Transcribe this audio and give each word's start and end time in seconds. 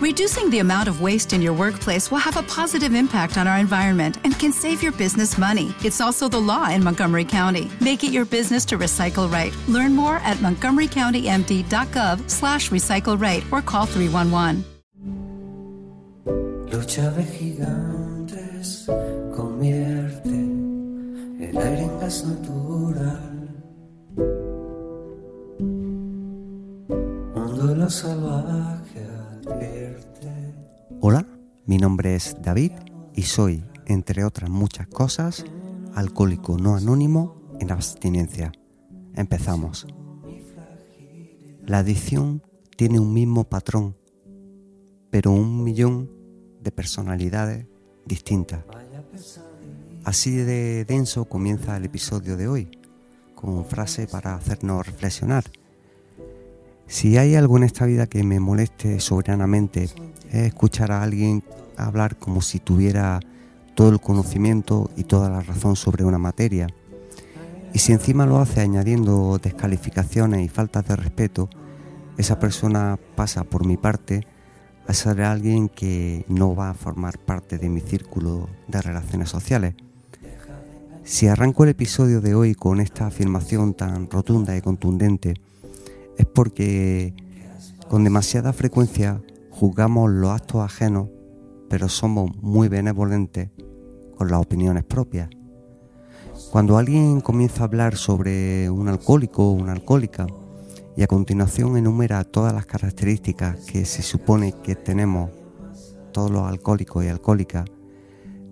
Reducing 0.00 0.48
the 0.48 0.60
amount 0.60 0.88
of 0.88 1.02
waste 1.02 1.34
in 1.34 1.42
your 1.42 1.52
workplace 1.52 2.10
will 2.10 2.24
have 2.24 2.38
a 2.38 2.42
positive 2.44 2.94
impact 2.94 3.36
on 3.36 3.46
our 3.46 3.58
environment 3.58 4.16
and 4.24 4.32
can 4.38 4.50
save 4.50 4.82
your 4.82 4.92
business 4.92 5.36
money. 5.36 5.74
It's 5.84 6.00
also 6.00 6.26
the 6.26 6.40
law 6.40 6.70
in 6.70 6.82
Montgomery 6.82 7.26
County. 7.26 7.70
Make 7.82 8.02
it 8.02 8.10
your 8.10 8.24
business 8.24 8.64
to 8.66 8.78
recycle 8.78 9.30
right. 9.30 9.54
Learn 9.68 9.94
more 9.94 10.16
at 10.24 10.38
montgomerycountymd.gov 10.38 12.30
slash 12.30 12.70
recycle 12.70 13.20
right 13.20 13.44
or 13.52 13.60
call 13.60 13.84
311. 13.84 14.64
Lucha 16.70 17.10
de 17.10 17.22
gigantes 17.22 18.86
convierte 19.36 20.30
el 21.44 21.58
aire 21.58 21.82
en 21.82 22.00
gas 22.00 22.24
natural. 22.24 23.20
Un 27.34 27.54
duelo 27.54 27.90
salvaje 27.90 28.48
advierte. 28.48 28.79
Hola, 31.00 31.26
mi 31.66 31.78
nombre 31.78 32.14
es 32.14 32.36
David 32.42 32.72
y 33.14 33.22
soy, 33.22 33.64
entre 33.86 34.24
otras 34.24 34.50
muchas 34.50 34.86
cosas, 34.86 35.44
alcohólico 35.94 36.58
no 36.58 36.76
anónimo 36.76 37.40
en 37.58 37.70
abstinencia. 37.70 38.52
Empezamos. 39.14 39.86
La 41.66 41.78
adicción 41.78 42.42
tiene 42.76 43.00
un 43.00 43.12
mismo 43.12 43.44
patrón, 43.44 43.96
pero 45.10 45.32
un 45.32 45.64
millón 45.64 46.10
de 46.60 46.70
personalidades 46.70 47.66
distintas. 48.04 48.64
Así 50.04 50.34
de 50.36 50.84
denso 50.84 51.24
comienza 51.26 51.76
el 51.76 51.84
episodio 51.84 52.36
de 52.36 52.48
hoy, 52.48 52.70
con 53.34 53.64
frase 53.64 54.06
para 54.06 54.34
hacernos 54.34 54.86
reflexionar. 54.86 55.44
Si 56.90 57.18
hay 57.18 57.36
algo 57.36 57.56
en 57.56 57.62
esta 57.62 57.86
vida 57.86 58.08
que 58.08 58.24
me 58.24 58.40
moleste 58.40 58.98
soberanamente 58.98 59.84
es 59.84 59.94
escuchar 60.32 60.90
a 60.90 61.04
alguien 61.04 61.44
hablar 61.76 62.16
como 62.16 62.42
si 62.42 62.58
tuviera 62.58 63.20
todo 63.76 63.90
el 63.90 64.00
conocimiento 64.00 64.90
y 64.96 65.04
toda 65.04 65.30
la 65.30 65.40
razón 65.40 65.76
sobre 65.76 66.02
una 66.04 66.18
materia. 66.18 66.66
Y 67.72 67.78
si 67.78 67.92
encima 67.92 68.26
lo 68.26 68.38
hace 68.40 68.60
añadiendo 68.60 69.38
descalificaciones 69.40 70.44
y 70.44 70.48
faltas 70.48 70.88
de 70.88 70.96
respeto, 70.96 71.48
esa 72.18 72.40
persona 72.40 72.98
pasa 73.14 73.44
por 73.44 73.64
mi 73.64 73.76
parte 73.76 74.26
a 74.88 74.92
ser 74.92 75.22
alguien 75.22 75.68
que 75.68 76.24
no 76.26 76.56
va 76.56 76.70
a 76.70 76.74
formar 76.74 77.20
parte 77.20 77.58
de 77.58 77.68
mi 77.68 77.82
círculo 77.82 78.48
de 78.66 78.82
relaciones 78.82 79.28
sociales. 79.28 79.76
Si 81.04 81.28
arranco 81.28 81.62
el 81.62 81.70
episodio 81.70 82.20
de 82.20 82.34
hoy 82.34 82.56
con 82.56 82.80
esta 82.80 83.06
afirmación 83.06 83.74
tan 83.74 84.10
rotunda 84.10 84.56
y 84.56 84.60
contundente, 84.60 85.34
es 86.20 86.26
porque 86.26 87.14
con 87.88 88.04
demasiada 88.04 88.52
frecuencia 88.52 89.22
juzgamos 89.50 90.10
los 90.10 90.30
actos 90.30 90.60
ajenos, 90.62 91.08
pero 91.70 91.88
somos 91.88 92.30
muy 92.42 92.68
benevolentes 92.68 93.48
con 94.16 94.30
las 94.30 94.38
opiniones 94.38 94.84
propias. 94.84 95.30
Cuando 96.52 96.76
alguien 96.76 97.22
comienza 97.22 97.62
a 97.62 97.66
hablar 97.66 97.96
sobre 97.96 98.68
un 98.68 98.88
alcohólico 98.88 99.48
o 99.48 99.52
una 99.52 99.72
alcohólica 99.72 100.26
y 100.94 101.02
a 101.02 101.06
continuación 101.06 101.78
enumera 101.78 102.22
todas 102.24 102.52
las 102.52 102.66
características 102.66 103.56
que 103.64 103.86
se 103.86 104.02
supone 104.02 104.52
que 104.62 104.76
tenemos 104.76 105.30
todos 106.12 106.30
los 106.30 106.42
alcohólicos 106.42 107.02
y 107.02 107.08
alcohólicas, 107.08 107.64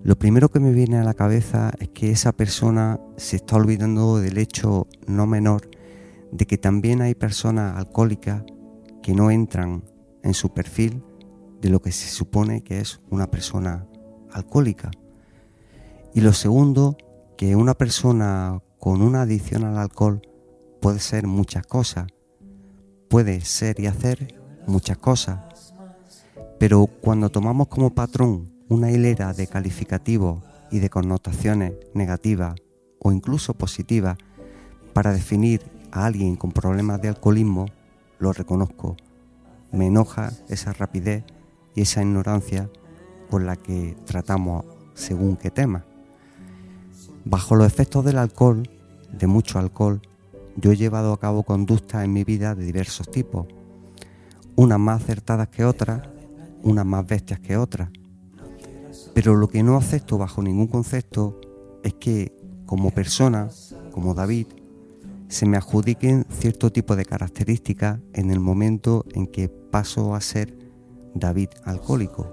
lo 0.05 0.17
primero 0.19 0.49
que 0.49 0.61
me 0.61 0.73
viene 0.73 0.97
a 0.97 1.05
la 1.05 1.13
cabeza 1.13 1.73
es 1.81 1.91
que 1.91 2.13
esa 2.13 2.33
persona 2.33 2.99
se 3.19 3.37
está 3.37 3.57
olvidando 3.57 4.19
del 4.19 4.39
hecho 4.39 4.87
no 5.07 5.27
menor 5.27 5.69
de 6.33 6.47
que 6.47 6.59
también 6.59 7.03
hay 7.03 7.15
personas 7.15 7.77
alcohólicas 7.77 8.43
que 9.03 9.15
no 9.15 9.31
entran 9.31 9.85
en 10.23 10.35
su 10.35 10.53
perfil 10.53 11.03
de 11.61 11.71
lo 11.71 11.81
que 11.81 11.93
se 11.93 12.09
supone 12.09 12.63
que 12.63 12.81
es 12.81 13.01
una 13.11 13.31
persona 13.31 13.87
alcohólica. 14.33 14.91
Y 16.15 16.21
lo 16.21 16.33
segundo, 16.33 16.97
que 17.37 17.57
una 17.57 17.75
persona 17.75 18.61
con 18.79 19.03
una 19.03 19.23
adicción 19.23 19.65
al 19.65 19.79
alcohol 19.79 20.23
puede 20.81 21.01
ser 21.01 21.27
muchas 21.27 21.67
cosas, 21.67 22.07
puede 23.09 23.41
ser 23.41 23.81
y 23.81 23.87
hacer 23.87 24.41
muchas 24.67 24.99
cosas, 24.99 25.75
pero 26.59 26.87
cuando 26.87 27.31
tomamos 27.31 27.69
como 27.69 27.95
patrón 27.95 28.53
una 28.69 28.91
hilera 28.91 29.33
de 29.33 29.47
calificativos 29.47 30.43
y 30.71 30.81
de 30.81 30.91
connotaciones 30.91 31.73
negativas 31.95 32.55
o 32.99 33.13
incluso 33.13 33.55
positivas 33.55 34.19
para 34.93 35.13
definir 35.13 35.63
a 35.93 36.07
alguien 36.07 36.37
con 36.37 36.53
problemas 36.53 37.01
de 37.01 37.09
alcoholismo, 37.09 37.67
lo 38.19 38.33
reconozco. 38.33 38.97
Me 39.73 39.87
enoja 39.87 40.33
esa 40.49 40.73
rapidez 40.73 41.25
y 41.75 41.83
esa 41.83 42.03
ignorancia 42.03 42.71
con 43.31 43.47
la 43.47 43.57
que 43.57 43.97
tratamos 44.05 44.65
según 44.95 45.37
qué 45.37 45.51
tema. 45.51 45.85
Bajo 47.25 47.57
los 47.57 47.67
efectos 47.67 48.05
del 48.05 48.19
alcohol, 48.19 48.69
de 49.13 49.27
mucho 49.27 49.59
alcohol, 49.59 50.01
yo 50.57 50.73
he 50.73 50.77
llevado 50.77 51.13
a 51.13 51.21
cabo 51.21 51.45
conductas 51.45 52.05
en 52.05 52.13
mi 52.13 52.25
vida 52.25 52.55
de 52.55 52.65
diversos 52.65 53.11
tipos, 53.11 53.47
unas 54.57 54.79
más 54.79 55.03
acertadas 55.03 55.49
que 55.49 55.65
otras, 55.65 56.09
unas 56.63 56.85
más 56.85 57.07
bestias 57.07 57.39
que 57.41 57.57
otras. 57.57 57.91
Pero 59.15 59.37
lo 59.37 59.49
que 59.49 59.63
no 59.63 59.77
acepto 59.77 60.19
bajo 60.19 60.43
ningún 60.43 60.67
concepto 60.67 61.41
es 61.83 61.95
que 61.95 62.37
como 62.67 62.91
persona, 62.91 63.49
como 63.93 64.15
David, 64.15 64.47
se 65.29 65.47
me 65.47 65.57
adjudiquen 65.57 66.27
cierto 66.31 66.73
tipo 66.73 66.97
de 66.97 67.05
características 67.05 68.01
en 68.15 68.31
el 68.31 68.41
momento 68.41 69.05
en 69.13 69.27
que 69.27 69.49
paso 69.49 70.15
a 70.15 70.21
ser 70.21 70.57
David 71.15 71.51
alcohólico. 71.65 72.31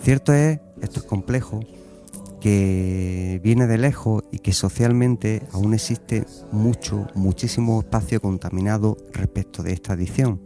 Cierto 0.00 0.32
es, 0.32 0.60
esto 0.80 1.00
es 1.00 1.06
complejo, 1.06 1.60
que 2.40 3.40
viene 3.44 3.66
de 3.66 3.78
lejos 3.78 4.24
y 4.32 4.38
que 4.38 4.52
socialmente 4.52 5.42
aún 5.52 5.74
existe 5.74 6.24
mucho, 6.50 7.06
muchísimo 7.14 7.80
espacio 7.80 8.20
contaminado 8.20 8.96
respecto 9.12 9.62
de 9.62 9.72
esta 9.72 9.92
adicción. 9.92 10.40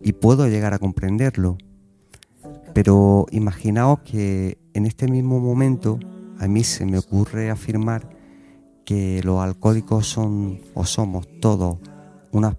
Y 0.00 0.12
puedo 0.12 0.48
llegar 0.48 0.72
a 0.72 0.78
comprenderlo. 0.78 1.58
Pero 2.72 3.26
imaginaos 3.30 4.00
que 4.00 4.58
en 4.72 4.86
este 4.86 5.08
mismo 5.08 5.40
momento 5.40 5.98
a 6.38 6.46
mí 6.48 6.64
se 6.64 6.86
me 6.86 6.98
ocurre 6.98 7.50
afirmar 7.50 8.13
que 8.84 9.22
los 9.22 9.40
alcohólicos 9.40 10.06
son 10.06 10.60
o 10.74 10.84
somos 10.84 11.26
todos 11.40 11.78
unas 12.32 12.56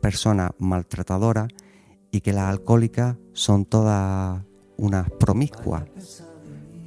personas 0.00 0.50
maltratadoras 0.58 1.48
y 2.10 2.20
que 2.20 2.32
las 2.32 2.44
alcohólicas 2.44 3.16
son 3.32 3.64
todas 3.64 4.42
unas 4.76 5.10
promiscuas. 5.10 5.84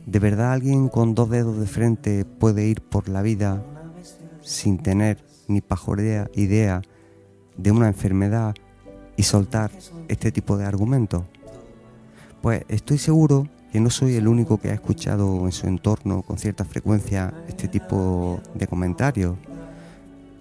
¿De 0.06 0.20
verdad 0.20 0.54
alguien 0.54 0.90
con 0.90 1.14
dos 1.16 1.30
dedos 1.30 1.60
de 1.60 1.68
frente 1.68 2.26
puede 2.26 2.68
ir 2.68 2.82
por 2.82 3.08
la 3.08 3.22
vida 3.22 3.64
sin 4.42 4.78
tener 4.80 5.24
ni 5.48 5.62
pajorea 5.62 6.30
idea 6.34 6.82
de 7.58 7.72
una 7.72 7.88
enfermedad 7.88 8.56
y 9.16 9.24
soltar 9.24 9.72
este 10.08 10.32
tipo 10.32 10.58
de 10.58 10.66
argumentos? 10.66 11.24
Pues 12.42 12.64
estoy 12.68 12.98
seguro 12.98 13.48
que 13.72 13.80
no 13.80 13.90
soy 13.90 14.16
el 14.16 14.28
único 14.28 14.60
que 14.60 14.70
ha 14.70 14.74
escuchado 14.74 15.46
en 15.46 15.52
su 15.54 15.66
entorno 15.66 16.24
con 16.24 16.38
cierta 16.38 16.66
frecuencia 16.66 17.34
este 17.48 17.70
tipo 17.70 18.42
de 18.54 18.68
comentarios. 18.68 19.38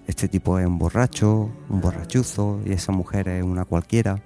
Este 0.09 0.27
tipo 0.27 0.59
es 0.59 0.67
un 0.67 0.79
borracho, 0.79 1.49
un 1.69 1.81
borrachuzo 1.81 2.61
y 2.67 2.73
esa 2.73 2.91
mujer 2.91 3.29
es 3.29 3.45
una 3.45 3.65
cualquiera, 3.65 4.21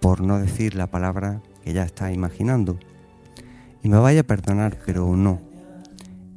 por 0.00 0.22
no 0.22 0.38
decir 0.38 0.74
la 0.74 0.86
palabra 0.86 1.42
que 1.62 1.74
ya 1.74 1.82
está 1.82 2.10
imaginando. 2.10 2.78
Y 3.82 3.90
me 3.90 3.98
vaya 3.98 4.20
a 4.20 4.24
perdonar, 4.24 4.78
pero 4.86 5.14
no. 5.14 5.42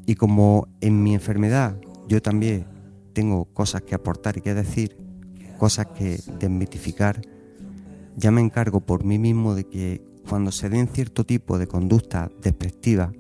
Y 0.06 0.16
como 0.16 0.68
en 0.82 1.02
mi 1.02 1.14
enfermedad 1.14 1.78
yo 2.10 2.22
también 2.22 2.66
tengo 3.14 3.46
cosas 3.46 3.84
que 3.84 3.96
aportar 3.96 4.38
y 4.38 4.42
que 4.42 4.54
decir, 4.54 4.98
cosas 5.58 5.88
que 5.88 6.20
desmitificar, 6.40 7.22
ya 8.18 8.32
me 8.32 8.42
encargo 8.42 8.82
por 8.82 9.06
mí 9.06 9.18
mismo 9.18 9.56
de 9.56 9.64
que 9.64 10.02
cuando 10.30 10.52
se 10.52 10.70
den 10.70 10.88
cierto 10.88 11.26
tipo 11.26 11.58
de 11.58 11.68
conducta 11.68 12.30
despectiva, 12.42 13.12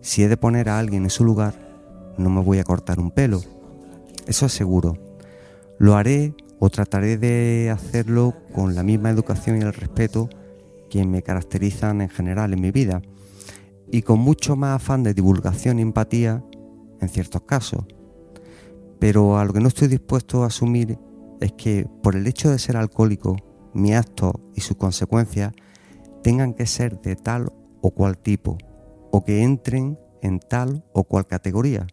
si 0.00 0.22
he 0.22 0.28
de 0.28 0.38
poner 0.38 0.70
a 0.70 0.78
alguien 0.78 1.04
en 1.04 1.10
su 1.10 1.24
lugar, 1.24 1.54
no 2.16 2.30
me 2.30 2.40
voy 2.40 2.58
a 2.58 2.64
cortar 2.64 2.98
un 2.98 3.10
pelo. 3.10 3.42
Eso 4.26 4.46
es 4.46 4.52
seguro. 4.52 4.96
Lo 5.78 5.96
haré 5.96 6.34
o 6.58 6.70
trataré 6.70 7.18
de 7.18 7.70
hacerlo 7.70 8.34
con 8.54 8.74
la 8.74 8.82
misma 8.82 9.10
educación 9.10 9.58
y 9.58 9.60
el 9.60 9.74
respeto 9.74 10.30
que 10.88 11.04
me 11.04 11.22
caracterizan 11.22 12.00
en 12.00 12.08
general 12.08 12.54
en 12.54 12.62
mi 12.62 12.70
vida 12.70 13.02
y 13.92 14.02
con 14.02 14.18
mucho 14.18 14.56
más 14.56 14.76
afán 14.76 15.02
de 15.02 15.14
divulgación 15.14 15.78
y 15.78 15.82
empatía 15.82 16.42
en 17.00 17.08
ciertos 17.08 17.42
casos. 17.42 17.84
Pero 18.98 19.38
a 19.38 19.44
lo 19.44 19.52
que 19.52 19.60
no 19.60 19.68
estoy 19.68 19.88
dispuesto 19.88 20.42
a 20.42 20.46
asumir 20.46 20.98
es 21.40 21.52
que 21.52 21.86
por 22.02 22.16
el 22.16 22.26
hecho 22.26 22.50
de 22.50 22.58
ser 22.58 22.78
alcohólico, 22.78 23.36
mi 23.74 23.94
acto 23.94 24.40
y 24.54 24.62
sus 24.62 24.78
consecuencias 24.78 25.52
tengan 26.26 26.54
que 26.54 26.66
ser 26.66 27.00
de 27.02 27.14
tal 27.14 27.52
o 27.80 27.92
cual 27.92 28.18
tipo, 28.18 28.58
o 29.12 29.24
que 29.24 29.44
entren 29.44 29.96
en 30.22 30.40
tal 30.40 30.84
o 30.92 31.04
cual 31.04 31.28
categoría. 31.28 31.86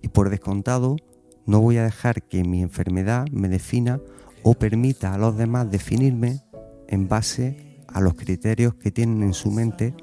Y 0.00 0.08
por 0.08 0.30
descontado, 0.30 0.96
no 1.44 1.60
voy 1.60 1.76
a 1.76 1.84
dejar 1.84 2.22
que 2.22 2.42
mi 2.42 2.62
enfermedad 2.62 3.26
me 3.30 3.50
defina 3.50 4.00
o 4.42 4.54
permita 4.54 5.12
a 5.12 5.18
los 5.18 5.36
demás 5.36 5.70
definirme 5.70 6.40
en 6.88 7.06
base 7.06 7.82
a 7.86 8.00
los 8.00 8.14
criterios 8.14 8.76
que 8.76 8.90
tienen 8.90 9.22
en 9.22 9.34
su 9.34 9.50
mente 9.50 9.94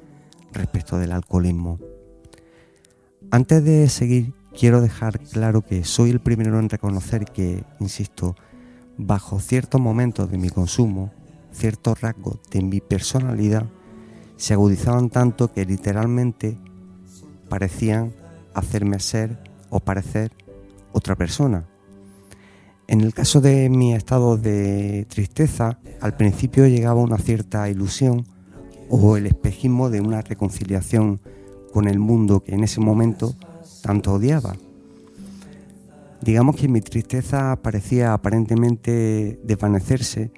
respecto 0.53 0.99
del 0.99 1.11
alcoholismo. 1.11 1.79
Antes 3.31 3.63
de 3.63 3.89
seguir, 3.89 4.35
quiero 4.55 4.81
dejar 4.81 5.19
claro 5.19 5.63
que 5.63 5.83
soy 5.83 6.11
el 6.11 6.19
primero 6.19 6.59
en 6.59 6.69
reconocer 6.69 7.25
que, 7.25 7.63
insisto, 7.79 8.35
bajo 8.97 9.39
ciertos 9.39 9.81
momentos 9.81 10.29
de 10.29 10.37
mi 10.37 10.51
consumo, 10.51 11.11
ciertos 11.57 12.01
rasgos 12.01 12.39
de 12.51 12.61
mi 12.61 12.79
personalidad 12.79 13.65
se 14.37 14.53
agudizaban 14.53 15.09
tanto 15.09 15.51
que 15.51 15.65
literalmente 15.65 16.57
parecían 17.49 18.13
hacerme 18.53 18.99
ser 18.99 19.37
o 19.69 19.79
parecer 19.79 20.31
otra 20.91 21.15
persona. 21.15 21.67
En 22.87 23.01
el 23.01 23.13
caso 23.13 23.41
de 23.41 23.69
mi 23.69 23.93
estado 23.93 24.37
de 24.37 25.05
tristeza, 25.09 25.79
al 25.99 26.15
principio 26.15 26.67
llegaba 26.67 27.01
una 27.01 27.17
cierta 27.17 27.69
ilusión 27.69 28.25
o 28.89 29.17
el 29.17 29.25
espejismo 29.25 29.89
de 29.89 29.99
una 29.99 30.21
reconciliación 30.21 31.19
con 31.73 31.87
el 31.87 31.99
mundo 31.99 32.43
que 32.43 32.53
en 32.53 32.63
ese 32.63 32.79
momento 32.79 33.35
tanto 33.81 34.13
odiaba. 34.13 34.55
Digamos 36.21 36.55
que 36.55 36.67
mi 36.67 36.81
tristeza 36.81 37.59
parecía 37.61 38.13
aparentemente 38.13 39.39
desvanecerse 39.43 40.31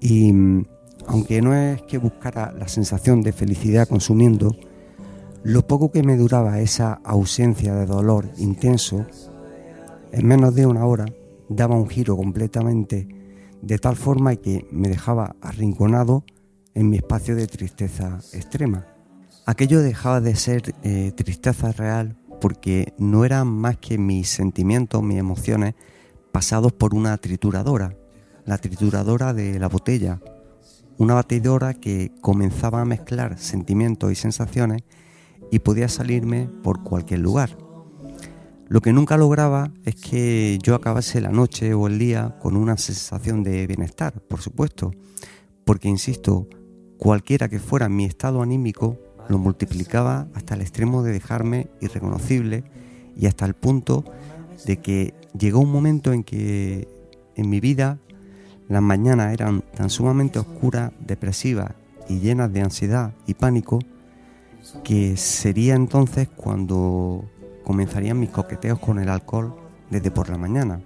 y 0.00 0.32
aunque 1.06 1.42
no 1.42 1.54
es 1.54 1.82
que 1.82 1.98
buscara 1.98 2.52
la 2.52 2.68
sensación 2.68 3.22
de 3.22 3.32
felicidad 3.32 3.88
consumiendo, 3.88 4.56
lo 5.42 5.66
poco 5.66 5.90
que 5.90 6.02
me 6.02 6.16
duraba 6.16 6.60
esa 6.60 7.00
ausencia 7.04 7.74
de 7.74 7.86
dolor 7.86 8.28
intenso, 8.36 9.06
en 10.12 10.26
menos 10.26 10.54
de 10.54 10.66
una 10.66 10.84
hora, 10.84 11.06
daba 11.48 11.76
un 11.76 11.88
giro 11.88 12.16
completamente 12.16 13.08
de 13.62 13.78
tal 13.78 13.96
forma 13.96 14.36
que 14.36 14.66
me 14.70 14.88
dejaba 14.88 15.36
arrinconado 15.40 16.24
en 16.74 16.88
mi 16.88 16.96
espacio 16.96 17.36
de 17.36 17.46
tristeza 17.46 18.20
extrema. 18.32 18.86
Aquello 19.46 19.80
dejaba 19.80 20.20
de 20.20 20.36
ser 20.36 20.74
eh, 20.82 21.12
tristeza 21.14 21.72
real 21.72 22.16
porque 22.40 22.94
no 22.98 23.24
eran 23.24 23.48
más 23.48 23.76
que 23.78 23.98
mis 23.98 24.28
sentimientos, 24.28 25.02
mis 25.02 25.18
emociones, 25.18 25.74
pasados 26.32 26.72
por 26.72 26.94
una 26.94 27.16
trituradora, 27.18 27.96
la 28.46 28.58
trituradora 28.58 29.32
de 29.32 29.58
la 29.58 29.68
botella, 29.68 30.20
una 30.98 31.14
batidora 31.14 31.74
que 31.74 32.12
comenzaba 32.20 32.80
a 32.80 32.84
mezclar 32.84 33.38
sentimientos 33.38 34.12
y 34.12 34.14
sensaciones 34.14 34.82
y 35.50 35.60
podía 35.60 35.88
salirme 35.88 36.48
por 36.62 36.82
cualquier 36.82 37.20
lugar. 37.20 37.56
Lo 38.68 38.80
que 38.80 38.92
nunca 38.92 39.16
lograba 39.16 39.72
es 39.84 39.96
que 39.96 40.58
yo 40.62 40.74
acabase 40.74 41.20
la 41.20 41.30
noche 41.30 41.74
o 41.74 41.88
el 41.88 41.98
día 41.98 42.36
con 42.38 42.56
una 42.56 42.76
sensación 42.76 43.42
de 43.42 43.66
bienestar, 43.66 44.20
por 44.20 44.40
supuesto, 44.40 44.92
porque, 45.64 45.88
insisto, 45.88 46.46
cualquiera 46.96 47.48
que 47.48 47.58
fuera 47.58 47.88
mi 47.88 48.04
estado 48.04 48.42
anímico, 48.42 48.96
lo 49.28 49.38
multiplicaba 49.38 50.28
hasta 50.34 50.54
el 50.54 50.60
extremo 50.60 51.02
de 51.02 51.12
dejarme 51.12 51.68
irreconocible 51.80 52.64
y 53.16 53.26
hasta 53.26 53.44
el 53.44 53.54
punto 53.54 54.04
de 54.66 54.76
que 54.76 55.14
llegó 55.38 55.60
un 55.60 55.72
momento 55.72 56.12
en 56.12 56.24
que 56.24 56.86
en 57.36 57.48
mi 57.48 57.58
vida 57.58 57.98
las 58.70 58.80
mañanas 58.80 59.34
eran 59.34 59.62
tan 59.74 59.90
sumamente 59.90 60.38
oscuras, 60.38 60.92
depresivas 61.00 61.72
y 62.08 62.20
llenas 62.20 62.52
de 62.52 62.62
ansiedad 62.62 63.12
y 63.26 63.34
pánico 63.34 63.80
que 64.84 65.16
sería 65.16 65.74
entonces 65.74 66.28
cuando 66.28 67.28
comenzarían 67.64 68.20
mis 68.20 68.30
coqueteos 68.30 68.78
con 68.78 69.00
el 69.00 69.08
alcohol 69.08 69.56
desde 69.90 70.12
por 70.12 70.28
la 70.28 70.38
mañana. 70.38 70.80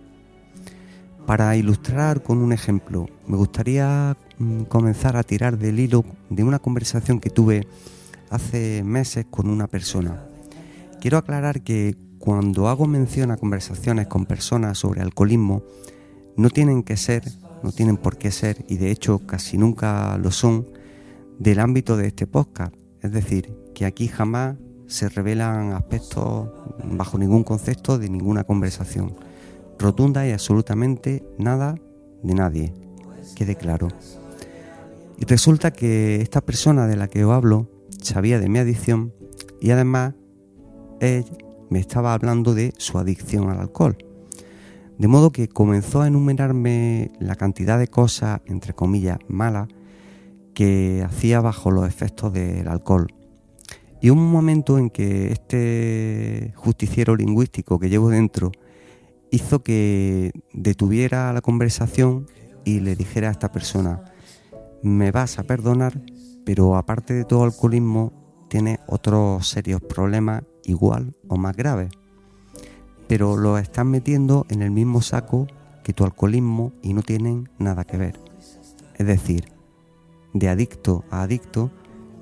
Para 1.26 1.56
ilustrar 1.56 2.22
con 2.22 2.38
un 2.38 2.52
ejemplo, 2.52 3.06
me 3.26 3.36
gustaría 3.36 4.16
mm, 4.38 4.62
comenzar 4.62 5.16
a 5.16 5.22
tirar 5.22 5.58
del 5.58 5.78
hilo 5.78 6.04
de 6.31 6.42
una 6.42 6.58
conversación 6.58 7.20
que 7.20 7.31
tuve 7.31 7.66
hace 8.31 8.82
meses 8.82 9.26
con 9.31 9.50
una 9.50 9.66
persona. 9.66 10.25
Quiero 11.02 11.19
aclarar 11.19 11.60
que 11.60 11.96
cuando 12.19 12.69
hago 12.69 12.86
mención 12.86 13.31
a 13.31 13.36
conversaciones 13.36 14.06
con 14.06 14.25
personas 14.25 14.78
sobre 14.78 15.02
alcoholismo, 15.02 15.62
no 16.36 16.50
tienen 16.50 16.82
que 16.82 16.96
ser, 16.96 17.25
no 17.62 17.73
tienen 17.73 17.97
por 17.97 18.19
qué 18.19 18.31
ser, 18.31 18.65
y 18.69 18.77
de 18.77 18.91
hecho 18.91 19.21
casi 19.27 19.56
nunca 19.59 20.19
lo 20.19 20.31
son, 20.31 20.69
del 21.39 21.61
ámbito 21.61 21.97
de 21.97 22.09
este 22.09 22.27
podcast. 22.27 22.75
Es 23.01 23.12
decir, 23.12 23.55
que 23.75 23.87
aquí 23.87 24.09
jamás 24.09 24.56
se 24.87 25.09
revelan 25.09 25.73
aspectos 25.73 26.49
bajo 26.85 27.19
ningún 27.19 27.45
concepto 27.45 27.99
de 27.99 28.09
ninguna 28.09 28.45
conversación 28.45 29.15
rotunda 29.79 30.27
y 30.27 30.33
absolutamente 30.33 31.25
nada 31.39 31.75
de 32.23 32.35
nadie. 32.35 32.75
Quede 33.35 33.56
claro. 33.56 33.89
Y 35.19 35.25
resulta 35.25 35.73
que 35.73 36.21
esta 36.21 36.41
persona 36.41 36.87
de 36.87 36.97
la 36.97 37.09
que 37.09 37.25
os 37.25 37.33
hablo 37.33 37.69
sabía 38.01 38.39
de 38.39 38.49
mi 38.49 38.59
adicción 38.59 39.12
y 39.61 39.71
además 39.71 40.15
me 41.71 41.79
estaba 41.79 42.15
hablando 42.15 42.55
de 42.55 42.73
su 42.79 42.99
adicción 42.99 43.51
al 43.51 43.61
alcohol. 43.61 43.97
De 44.99 45.08
modo 45.08 45.31
que 45.31 45.49
comenzó 45.49 46.02
a 46.02 46.06
enumerarme 46.06 47.11
la 47.19 47.35
cantidad 47.35 47.79
de 47.79 47.88
cosas, 47.88 48.41
entre 48.46 48.75
comillas, 48.75 49.19
malas 49.29 49.69
que 50.55 51.05
hacía 51.05 51.41
bajo 51.41 51.70
los 51.70 51.87
efectos 51.88 52.32
del 52.32 52.69
alcohol. 52.69 53.12
Y 54.00 54.11
un 54.11 54.31
momento 54.31 54.79
en 54.79 54.91
que 54.91 55.32
este 55.32 56.52
justiciero 56.56 57.17
lingüístico 57.17 57.79
que 57.79 57.88
llevo 57.88 58.11
dentro 58.11 58.52
hizo 59.31 59.62
que 59.62 60.31
detuviera 60.52 61.32
la 61.32 61.41
conversación 61.41 62.26
y 62.64 62.81
le 62.81 62.94
dijera 62.94 63.29
a 63.29 63.32
esta 63.32 63.50
persona, 63.50 64.05
me 64.82 65.11
vas 65.11 65.38
a 65.38 65.43
perdonar, 65.43 66.00
pero 66.44 66.76
aparte 66.76 67.14
de 67.14 67.25
todo 67.25 67.44
alcoholismo, 67.44 68.12
tiene 68.49 68.79
otros 68.87 69.49
serios 69.49 69.81
problemas 69.81 70.44
igual 70.64 71.17
o 71.26 71.37
más 71.37 71.56
graves. 71.56 71.88
Pero 73.09 73.37
lo 73.37 73.59
estás 73.59 73.85
metiendo 73.85 74.47
en 74.49 74.62
el 74.62 74.71
mismo 74.71 75.03
saco 75.03 75.47
que 75.83 75.93
tu 75.93 76.05
alcoholismo 76.05 76.73
y 76.83 76.95
no 76.95 77.03
tienen 77.03 77.49
nada 77.59 77.85
que 77.85 77.97
ver. 77.97 78.19
Es 78.97 79.06
decir, 79.06 79.53
de 80.33 80.49
adicto 80.49 81.05
a 81.11 81.23
adicto, 81.23 81.71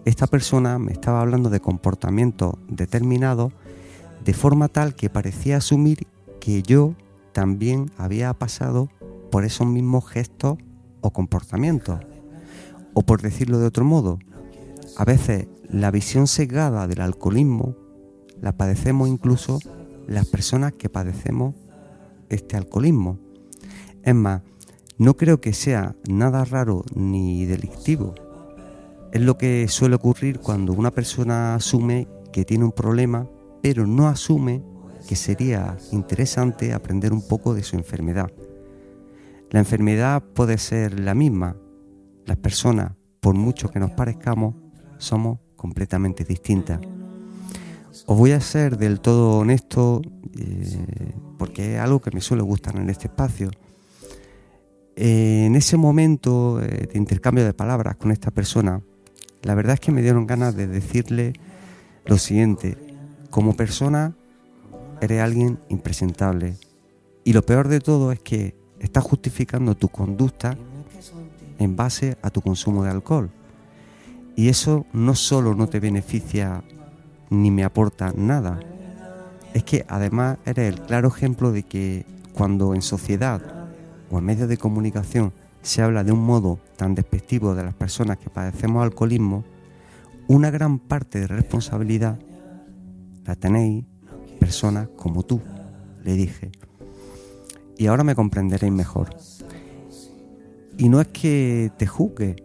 esta 0.04 0.26
persona 0.26 0.78
me 0.78 0.92
estaba 0.92 1.20
hablando 1.20 1.48
de 1.48 1.60
comportamientos 1.60 2.54
determinados 2.68 3.52
de 4.24 4.34
forma 4.34 4.68
tal 4.68 4.94
que 4.94 5.10
parecía 5.10 5.58
asumir 5.58 6.06
que 6.40 6.62
yo 6.62 6.94
también 7.32 7.90
había 7.96 8.32
pasado 8.34 8.88
por 9.30 9.44
esos 9.44 9.66
mismos 9.66 10.08
gestos 10.08 10.58
o 11.00 11.10
comportamientos. 11.12 12.00
O 12.94 13.02
por 13.02 13.22
decirlo 13.22 13.58
de 13.58 13.66
otro 13.66 13.84
modo, 13.84 14.18
a 14.96 15.04
veces 15.04 15.46
la 15.68 15.90
visión 15.90 16.26
sesgada 16.26 16.86
del 16.86 17.00
alcoholismo 17.00 17.76
la 18.40 18.52
padecemos 18.52 19.08
incluso 19.08 19.60
las 20.12 20.26
personas 20.26 20.72
que 20.72 20.88
padecemos 20.88 21.54
este 22.28 22.56
alcoholismo. 22.56 23.18
Es 24.02 24.14
más, 24.14 24.42
no 24.98 25.16
creo 25.16 25.40
que 25.40 25.52
sea 25.52 25.96
nada 26.08 26.44
raro 26.44 26.84
ni 26.94 27.44
delictivo. 27.44 28.14
Es 29.12 29.20
lo 29.20 29.36
que 29.36 29.66
suele 29.68 29.96
ocurrir 29.96 30.38
cuando 30.40 30.72
una 30.72 30.90
persona 30.90 31.54
asume 31.54 32.08
que 32.32 32.44
tiene 32.44 32.64
un 32.64 32.72
problema, 32.72 33.28
pero 33.62 33.86
no 33.86 34.08
asume 34.08 34.62
que 35.06 35.16
sería 35.16 35.76
interesante 35.90 36.72
aprender 36.72 37.12
un 37.12 37.26
poco 37.26 37.54
de 37.54 37.62
su 37.62 37.76
enfermedad. 37.76 38.30
La 39.50 39.60
enfermedad 39.60 40.22
puede 40.22 40.56
ser 40.56 40.98
la 40.98 41.14
misma. 41.14 41.56
Las 42.24 42.38
personas, 42.38 42.92
por 43.20 43.34
mucho 43.34 43.68
que 43.68 43.80
nos 43.80 43.90
parezcamos, 43.90 44.54
somos 44.98 45.40
completamente 45.56 46.24
distintas. 46.24 46.80
Os 48.06 48.16
voy 48.16 48.32
a 48.32 48.40
ser 48.40 48.78
del 48.78 49.00
todo 49.00 49.38
honesto 49.38 50.00
eh, 50.38 50.86
porque 51.36 51.74
es 51.74 51.80
algo 51.80 52.00
que 52.00 52.10
me 52.10 52.22
suele 52.22 52.42
gustar 52.42 52.76
en 52.76 52.88
este 52.88 53.08
espacio. 53.08 53.50
en 54.96 55.54
ese 55.56 55.76
momento 55.76 56.60
eh, 56.62 56.88
de 56.90 56.98
intercambio 56.98 57.44
de 57.44 57.52
palabras 57.52 57.96
con 57.96 58.10
esta 58.10 58.30
persona, 58.30 58.80
la 59.42 59.54
verdad 59.54 59.74
es 59.74 59.80
que 59.80 59.92
me 59.92 60.02
dieron 60.02 60.26
ganas 60.26 60.56
de 60.56 60.66
decirle 60.66 61.34
lo 62.06 62.16
siguiente. 62.16 62.78
Como 63.30 63.56
persona 63.56 64.14
eres 65.00 65.20
alguien 65.20 65.58
impresentable. 65.68 66.56
Y 67.24 67.34
lo 67.34 67.42
peor 67.42 67.68
de 67.68 67.80
todo 67.80 68.10
es 68.12 68.20
que 68.20 68.54
estás 68.78 69.04
justificando 69.04 69.74
tu 69.74 69.88
conducta 69.88 70.56
en 71.58 71.76
base 71.76 72.16
a 72.22 72.30
tu 72.30 72.40
consumo 72.40 72.84
de 72.84 72.90
alcohol. 72.90 73.30
Y 74.34 74.48
eso 74.48 74.86
no 74.92 75.14
solo 75.14 75.54
no 75.54 75.68
te 75.68 75.78
beneficia 75.78 76.64
ni 77.32 77.50
me 77.50 77.64
aporta 77.64 78.12
nada, 78.14 78.60
es 79.54 79.64
que 79.64 79.84
además 79.88 80.38
eres 80.44 80.74
el 80.74 80.80
claro 80.82 81.08
ejemplo 81.08 81.50
de 81.50 81.62
que 81.62 82.04
cuando 82.34 82.74
en 82.74 82.82
sociedad 82.82 83.40
o 84.10 84.18
en 84.18 84.24
medios 84.24 84.48
de 84.48 84.58
comunicación 84.58 85.32
se 85.62 85.80
habla 85.80 86.04
de 86.04 86.12
un 86.12 86.24
modo 86.24 86.58
tan 86.76 86.94
despectivo 86.94 87.54
de 87.54 87.64
las 87.64 87.74
personas 87.74 88.18
que 88.18 88.28
padecemos 88.28 88.82
alcoholismo, 88.82 89.44
una 90.28 90.50
gran 90.50 90.78
parte 90.78 91.20
de 91.20 91.26
responsabilidad 91.26 92.18
la 93.24 93.34
tenéis 93.34 93.84
personas 94.38 94.88
como 94.96 95.22
tú, 95.22 95.40
le 96.04 96.14
dije. 96.14 96.50
Y 97.78 97.86
ahora 97.86 98.04
me 98.04 98.14
comprenderéis 98.14 98.72
mejor. 98.72 99.16
Y 100.76 100.88
no 100.88 101.00
es 101.00 101.08
que 101.08 101.70
te 101.78 101.86
juzgue, 101.86 102.36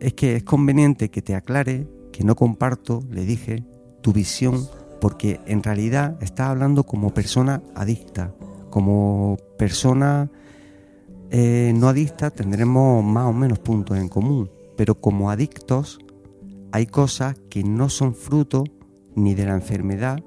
es 0.00 0.14
que 0.14 0.36
es 0.36 0.42
conveniente 0.44 1.10
que 1.10 1.20
te 1.20 1.34
aclare 1.34 1.86
que 2.12 2.24
no 2.24 2.36
comparto, 2.36 3.02
le 3.10 3.24
dije, 3.24 3.64
tu 4.02 4.12
visión, 4.12 4.68
porque 5.00 5.40
en 5.46 5.62
realidad 5.62 6.16
estás 6.20 6.48
hablando 6.48 6.84
como 6.84 7.14
persona 7.14 7.62
adicta, 7.74 8.34
como 8.70 9.36
persona 9.58 10.30
eh, 11.30 11.72
no 11.74 11.88
adicta 11.88 12.30
tendremos 12.30 13.02
más 13.02 13.26
o 13.26 13.32
menos 13.32 13.58
puntos 13.58 13.96
en 13.96 14.10
común, 14.10 14.50
pero 14.76 14.96
como 14.96 15.30
adictos 15.30 15.98
hay 16.72 16.86
cosas 16.86 17.36
que 17.48 17.64
no 17.64 17.88
son 17.88 18.14
fruto 18.14 18.64
ni 19.14 19.34
de 19.34 19.46
la 19.46 19.54
enfermedad 19.54 20.22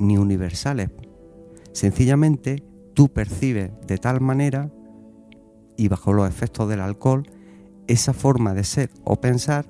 ni 0.00 0.18
universales. 0.18 0.90
Sencillamente 1.72 2.64
tú 2.94 3.08
percibes 3.08 3.70
de 3.86 3.98
tal 3.98 4.20
manera 4.20 4.72
y 5.76 5.88
bajo 5.88 6.12
los 6.12 6.28
efectos 6.28 6.68
del 6.68 6.80
alcohol 6.80 7.28
esa 7.86 8.12
forma 8.12 8.52
de 8.52 8.64
ser 8.64 8.90
o 9.04 9.20
pensar 9.20 9.66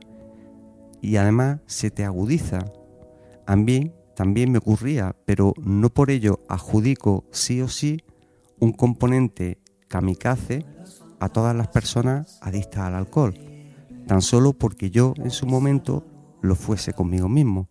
y 1.03 1.17
además 1.17 1.61
se 1.67 1.91
te 1.91 2.05
agudiza. 2.05 2.61
A 3.47 3.57
mí 3.57 3.93
también 4.15 4.53
me 4.53 4.59
ocurría, 4.59 5.17
pero 5.25 5.55
no 5.63 5.91
por 5.91 6.11
ello 6.11 6.41
adjudico 6.49 7.25
sí 7.31 7.63
o 7.63 7.69
sí 7.69 8.05
un 8.59 8.73
componente 8.73 9.59
kamikaze 9.89 10.65
a 11.19 11.29
todas 11.29 11.57
las 11.57 11.69
personas 11.69 12.39
adictas 12.43 12.81
al 12.81 12.95
alcohol, 12.95 13.35
tan 14.07 14.23
solo 14.23 14.53
porque 14.53 14.91
yo 14.91 15.15
en 15.17 15.31
su 15.31 15.47
momento 15.47 16.05
lo 16.43 16.55
fuese 16.55 16.93
conmigo 16.93 17.29
mismo. 17.29 17.69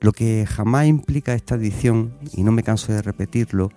Lo 0.00 0.12
que 0.12 0.46
jamás 0.46 0.86
implica 0.86 1.34
esta 1.34 1.56
adicción, 1.56 2.16
y 2.32 2.44
no 2.44 2.52
me 2.52 2.62
canso 2.62 2.92
de 2.92 3.02
repetirlo, 3.02 3.70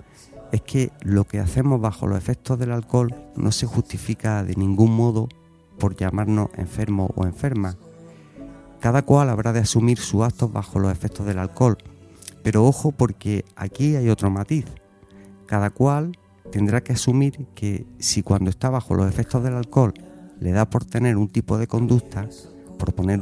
es 0.52 0.62
que 0.62 0.92
lo 1.02 1.24
que 1.24 1.40
hacemos 1.40 1.82
bajo 1.82 2.08
los 2.08 2.18
efectos 2.18 2.60
del 2.60 2.72
alcohol 2.72 3.16
no 3.36 3.52
se 3.52 3.66
justifica 3.66 4.44
de 4.44 4.56
ningún 4.56 4.96
modo 4.96 5.30
por 5.80 5.96
llamarnos 5.96 6.50
enfermos 6.58 7.10
o 7.16 7.26
enfermas. 7.26 7.78
Cada 8.82 9.04
cual 9.04 9.30
habrá 9.30 9.54
de 9.54 9.60
asumir 9.60 10.00
sus 10.00 10.24
actos 10.24 10.52
bajo 10.52 10.80
los 10.80 10.92
efectos 10.92 11.24
del 11.28 11.38
alcohol, 11.38 11.78
pero 12.42 12.66
ojo 12.66 12.92
porque 12.92 13.46
aquí 13.56 13.96
hay 13.96 14.10
otro 14.10 14.32
matiz. 14.32 14.66
Cada 15.46 15.70
cual 15.70 16.18
tendrá 16.52 16.82
que 16.82 16.94
asumir 16.94 17.46
que 17.54 17.86
si 18.00 18.24
cuando 18.24 18.50
está 18.50 18.72
bajo 18.72 18.96
los 18.96 19.08
efectos 19.08 19.44
del 19.44 19.54
alcohol 19.54 19.94
le 20.40 20.52
da 20.52 20.68
por 20.68 20.84
tener 20.84 21.18
un 21.18 21.30
tipo 21.30 21.60
de 21.60 21.68
conducta, 21.68 22.28
por 22.80 22.96
poner 22.96 23.20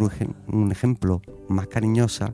un, 0.48 0.72
ejemplo 0.72 1.22
más 1.50 1.68
cariñosa, 1.68 2.34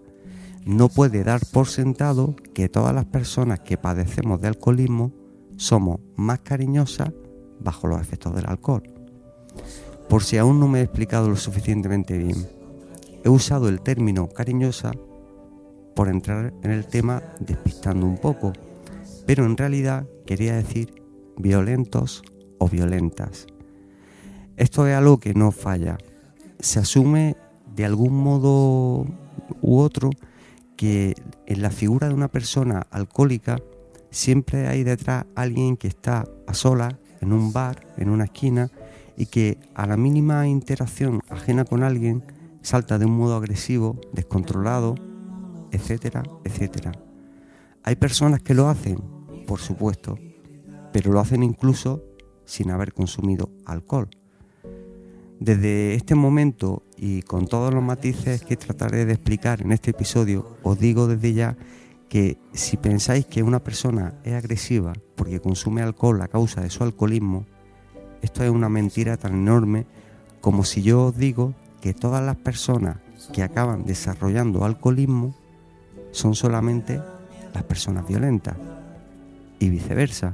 no 0.63 0.87
puede 0.89 1.23
dar 1.23 1.41
por 1.51 1.67
sentado 1.67 2.35
que 2.53 2.69
todas 2.69 2.93
las 2.93 3.05
personas 3.05 3.59
que 3.61 3.79
padecemos 3.79 4.39
de 4.39 4.49
alcoholismo 4.49 5.11
somos 5.57 5.99
más 6.15 6.41
cariñosas 6.41 7.11
bajo 7.59 7.87
los 7.87 7.99
efectos 7.99 8.35
del 8.35 8.45
alcohol. 8.47 8.83
Por 10.07 10.23
si 10.23 10.37
aún 10.37 10.59
no 10.59 10.67
me 10.67 10.81
he 10.81 10.83
explicado 10.83 11.27
lo 11.29 11.35
suficientemente 11.35 12.15
bien, 12.19 12.47
he 13.25 13.29
usado 13.29 13.69
el 13.69 13.81
término 13.81 14.29
cariñosa 14.29 14.91
por 15.95 16.09
entrar 16.09 16.53
en 16.61 16.69
el 16.69 16.85
tema 16.85 17.23
despistando 17.39 18.05
un 18.05 18.19
poco, 18.19 18.53
pero 19.25 19.45
en 19.45 19.57
realidad 19.57 20.07
quería 20.27 20.55
decir 20.55 21.01
violentos 21.35 22.21
o 22.59 22.69
violentas. 22.69 23.47
Esto 24.57 24.87
es 24.87 24.95
algo 24.95 25.19
que 25.19 25.33
no 25.33 25.51
falla. 25.51 25.97
Se 26.59 26.79
asume 26.79 27.35
de 27.75 27.85
algún 27.85 28.13
modo 28.13 29.07
u 29.61 29.79
otro 29.79 30.11
que 30.77 31.15
en 31.47 31.61
la 31.63 31.71
figura 31.71 32.07
de 32.07 32.13
una 32.13 32.27
persona 32.27 32.85
alcohólica 32.91 33.57
siempre 34.11 34.67
hay 34.67 34.83
detrás 34.83 35.25
alguien 35.33 35.77
que 35.77 35.87
está 35.87 36.25
a 36.45 36.53
solas 36.53 36.93
en 37.21 37.33
un 37.33 37.51
bar, 37.51 37.87
en 37.97 38.09
una 38.09 38.25
esquina, 38.25 38.69
y 39.17 39.25
que 39.25 39.57
a 39.73 39.87
la 39.87 39.97
mínima 39.97 40.47
interacción 40.47 41.21
ajena 41.29 41.65
con 41.65 41.81
alguien 41.81 42.23
salta 42.65 42.97
de 42.97 43.05
un 43.05 43.15
modo 43.15 43.35
agresivo, 43.35 44.01
descontrolado, 44.11 44.95
etcétera, 45.71 46.23
etcétera. 46.43 46.93
Hay 47.83 47.95
personas 47.95 48.41
que 48.41 48.55
lo 48.55 48.67
hacen, 48.69 48.97
por 49.45 49.59
supuesto, 49.59 50.17
pero 50.91 51.13
lo 51.13 51.19
hacen 51.19 51.43
incluso 51.43 52.03
sin 52.43 52.71
haber 52.71 52.91
consumido 52.91 53.51
alcohol. 53.65 54.09
Desde 55.39 55.93
este 55.93 56.15
momento 56.15 56.81
y 56.97 57.21
con 57.21 57.45
todos 57.45 57.71
los 57.71 57.83
matices 57.83 58.43
que 58.43 58.57
trataré 58.57 59.05
de 59.05 59.13
explicar 59.13 59.61
en 59.61 59.71
este 59.71 59.91
episodio, 59.91 60.57
os 60.63 60.79
digo 60.79 61.07
desde 61.07 61.33
ya 61.33 61.57
que 62.09 62.39
si 62.53 62.77
pensáis 62.77 63.27
que 63.27 63.43
una 63.43 63.63
persona 63.63 64.15
es 64.23 64.33
agresiva 64.33 64.93
porque 65.15 65.39
consume 65.39 65.83
alcohol 65.83 66.19
a 66.21 66.29
causa 66.29 66.61
de 66.61 66.71
su 66.71 66.83
alcoholismo, 66.83 67.45
esto 68.23 68.43
es 68.43 68.49
una 68.49 68.69
mentira 68.69 69.17
tan 69.17 69.35
enorme 69.35 69.85
como 70.41 70.63
si 70.63 70.81
yo 70.81 71.07
os 71.07 71.17
digo 71.17 71.53
que 71.85 71.93
todas 71.93 72.25
las 72.25 72.35
personas 72.35 72.97
que 73.31 73.43
acaban 73.43 73.85
desarrollando 73.85 74.65
alcoholismo 74.65 75.35
son 76.09 76.33
solamente 76.33 76.99
las 77.53 77.61
personas 77.61 78.07
violentas 78.07 78.57
y 79.59 79.69
viceversa. 79.69 80.33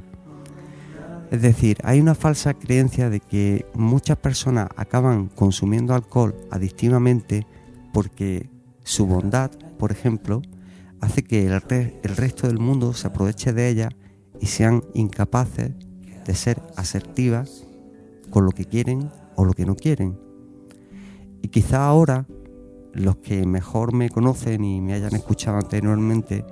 Es 1.29 1.41
decir, 1.41 1.77
hay 1.83 1.99
una 1.99 2.15
falsa 2.15 2.53
creencia 2.53 3.09
de 3.09 3.19
que 3.19 3.65
muchas 3.73 4.15
personas 4.15 4.69
acaban 4.77 5.27
consumiendo 5.27 5.93
alcohol 5.93 6.33
adictivamente 6.51 7.45
porque 7.91 8.49
su 8.85 9.05
bondad, 9.05 9.51
por 9.77 9.91
ejemplo, 9.91 10.41
hace 11.01 11.21
que 11.21 11.47
el, 11.47 11.61
el 12.01 12.15
resto 12.15 12.47
del 12.47 12.59
mundo 12.59 12.93
se 12.93 13.07
aproveche 13.07 13.51
de 13.51 13.67
ella 13.67 13.89
y 14.39 14.45
sean 14.45 14.85
incapaces 14.93 15.71
de 16.25 16.33
ser 16.33 16.61
asertivas 16.77 17.67
con 18.29 18.45
lo 18.45 18.51
que 18.51 18.63
quieren 18.63 19.11
o 19.35 19.43
lo 19.43 19.51
que 19.51 19.65
no 19.65 19.75
quieren. 19.75 20.30
Y 21.41 21.47
quizá 21.49 21.85
ahora 21.85 22.25
los 22.93 23.17
que 23.17 23.45
mejor 23.45 23.93
me 23.93 24.09
conocen 24.09 24.63
y 24.63 24.81
me 24.81 24.93
hayan 24.93 25.15
escuchado 25.15 25.57
anteriormente 25.57 26.45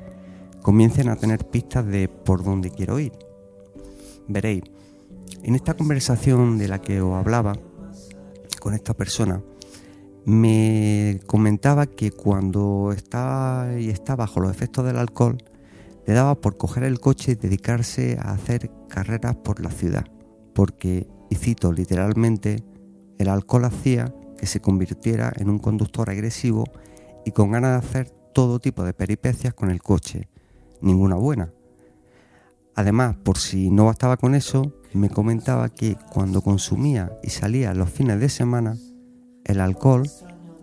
comiencen 0.61 1.09
a 1.09 1.15
tener 1.15 1.47
pistas 1.47 1.85
de 1.85 2.07
por 2.07 2.43
dónde 2.43 2.71
quiero 2.71 2.99
ir. 2.99 3.13
Veréis, 4.27 4.63
en 5.43 5.55
esta 5.55 5.73
conversación 5.73 6.57
de 6.57 6.67
la 6.67 6.81
que 6.81 7.01
os 7.01 7.13
hablaba 7.15 7.53
con 8.59 8.73
esta 8.73 8.93
persona, 8.93 9.41
me 10.25 11.19
comentaba 11.25 11.87
que 11.87 12.11
cuando 12.11 12.93
estaba 12.95 13.79
y 13.79 13.89
está 13.89 14.15
bajo 14.15 14.39
los 14.39 14.51
efectos 14.51 14.85
del 14.85 14.97
alcohol, 14.97 15.37
le 16.05 16.13
daba 16.13 16.35
por 16.35 16.57
coger 16.57 16.83
el 16.83 16.99
coche 16.99 17.31
y 17.31 17.35
dedicarse 17.35 18.17
a 18.21 18.31
hacer 18.31 18.69
carreras 18.87 19.35
por 19.37 19.63
la 19.63 19.71
ciudad, 19.71 20.05
porque, 20.53 21.07
y 21.29 21.35
cito 21.35 21.71
literalmente, 21.71 22.63
el 23.17 23.29
alcohol 23.29 23.65
hacía 23.65 24.13
que 24.39 24.45
se 24.45 24.61
convirtiera 24.61 25.33
en 25.35 25.49
un 25.49 25.59
conductor 25.59 26.09
agresivo 26.09 26.63
y 27.25 27.31
con 27.31 27.51
ganas 27.51 27.71
de 27.71 27.87
hacer 27.87 28.09
todo 28.33 28.59
tipo 28.59 28.83
de 28.83 28.93
peripecias 28.93 29.53
con 29.53 29.69
el 29.69 29.81
coche, 29.81 30.29
ninguna 30.81 31.15
buena. 31.15 31.51
Además, 32.75 33.17
por 33.17 33.37
si 33.37 33.69
no 33.69 33.85
bastaba 33.85 34.15
con 34.15 34.35
eso, 34.35 34.73
me 34.93 35.09
comentaba 35.09 35.67
que 35.69 35.97
cuando 36.13 36.41
consumía 36.41 37.11
y 37.21 37.29
salía 37.31 37.73
los 37.73 37.89
fines 37.89 38.19
de 38.21 38.29
semana, 38.29 38.77
el 39.43 39.59
alcohol, 39.59 40.09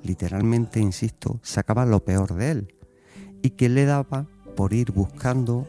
literalmente, 0.03 0.81
insisto, 0.81 1.39
sacaba 1.43 1.85
lo 1.85 2.03
peor 2.05 2.35
de 2.35 2.51
él 2.53 2.75
y 3.43 3.51
que 3.51 3.69
le 3.69 3.85
daba 3.85 4.27
por 4.57 4.73
ir 4.73 4.93
buscando 4.93 5.69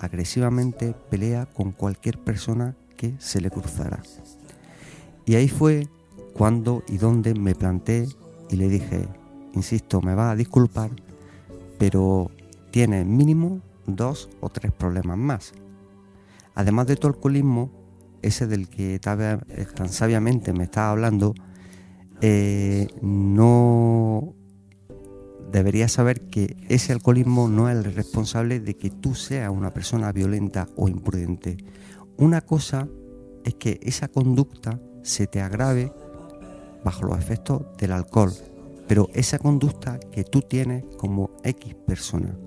agresivamente 0.00 0.94
pelea 1.10 1.46
con 1.46 1.70
cualquier 1.70 2.18
persona 2.18 2.74
que 2.96 3.14
se 3.18 3.40
le 3.40 3.50
cruzara. 3.50 4.02
Y 5.24 5.36
ahí 5.36 5.48
fue 5.48 5.88
cuando 6.36 6.82
y 6.88 6.98
dónde 6.98 7.34
me 7.34 7.54
planté 7.54 8.08
y 8.50 8.56
le 8.56 8.68
dije, 8.68 9.08
insisto, 9.54 10.02
me 10.02 10.14
va 10.14 10.30
a 10.30 10.36
disculpar, 10.36 10.90
pero 11.78 12.30
tiene 12.70 13.04
mínimo 13.04 13.60
dos 13.86 14.28
o 14.40 14.50
tres 14.50 14.72
problemas 14.72 15.16
más. 15.16 15.52
Además 16.54 16.86
de 16.86 16.96
tu 16.96 17.06
alcoholismo, 17.06 17.70
ese 18.22 18.46
del 18.46 18.68
que 18.68 18.98
tan 18.98 19.88
sabiamente 19.88 20.52
me 20.52 20.64
estaba 20.64 20.90
hablando, 20.90 21.34
eh, 22.20 22.88
no 23.02 24.34
deberías 25.50 25.92
saber 25.92 26.28
que 26.28 26.56
ese 26.68 26.92
alcoholismo 26.92 27.48
no 27.48 27.70
es 27.70 27.76
el 27.76 27.94
responsable 27.94 28.60
de 28.60 28.76
que 28.76 28.90
tú 28.90 29.14
seas 29.14 29.50
una 29.50 29.72
persona 29.72 30.12
violenta 30.12 30.68
o 30.76 30.88
imprudente. 30.88 31.56
Una 32.18 32.40
cosa 32.40 32.88
es 33.44 33.54
que 33.54 33.78
esa 33.82 34.08
conducta 34.08 34.80
se 35.02 35.26
te 35.26 35.40
agrave 35.40 35.92
bajo 36.86 37.04
los 37.04 37.18
efectos 37.18 37.62
del 37.78 37.90
alcohol, 37.90 38.32
pero 38.86 39.08
esa 39.12 39.40
conducta 39.40 39.98
que 39.98 40.22
tú 40.22 40.42
tienes 40.42 40.84
como 40.96 41.32
X 41.42 41.74
persona. 41.74 42.38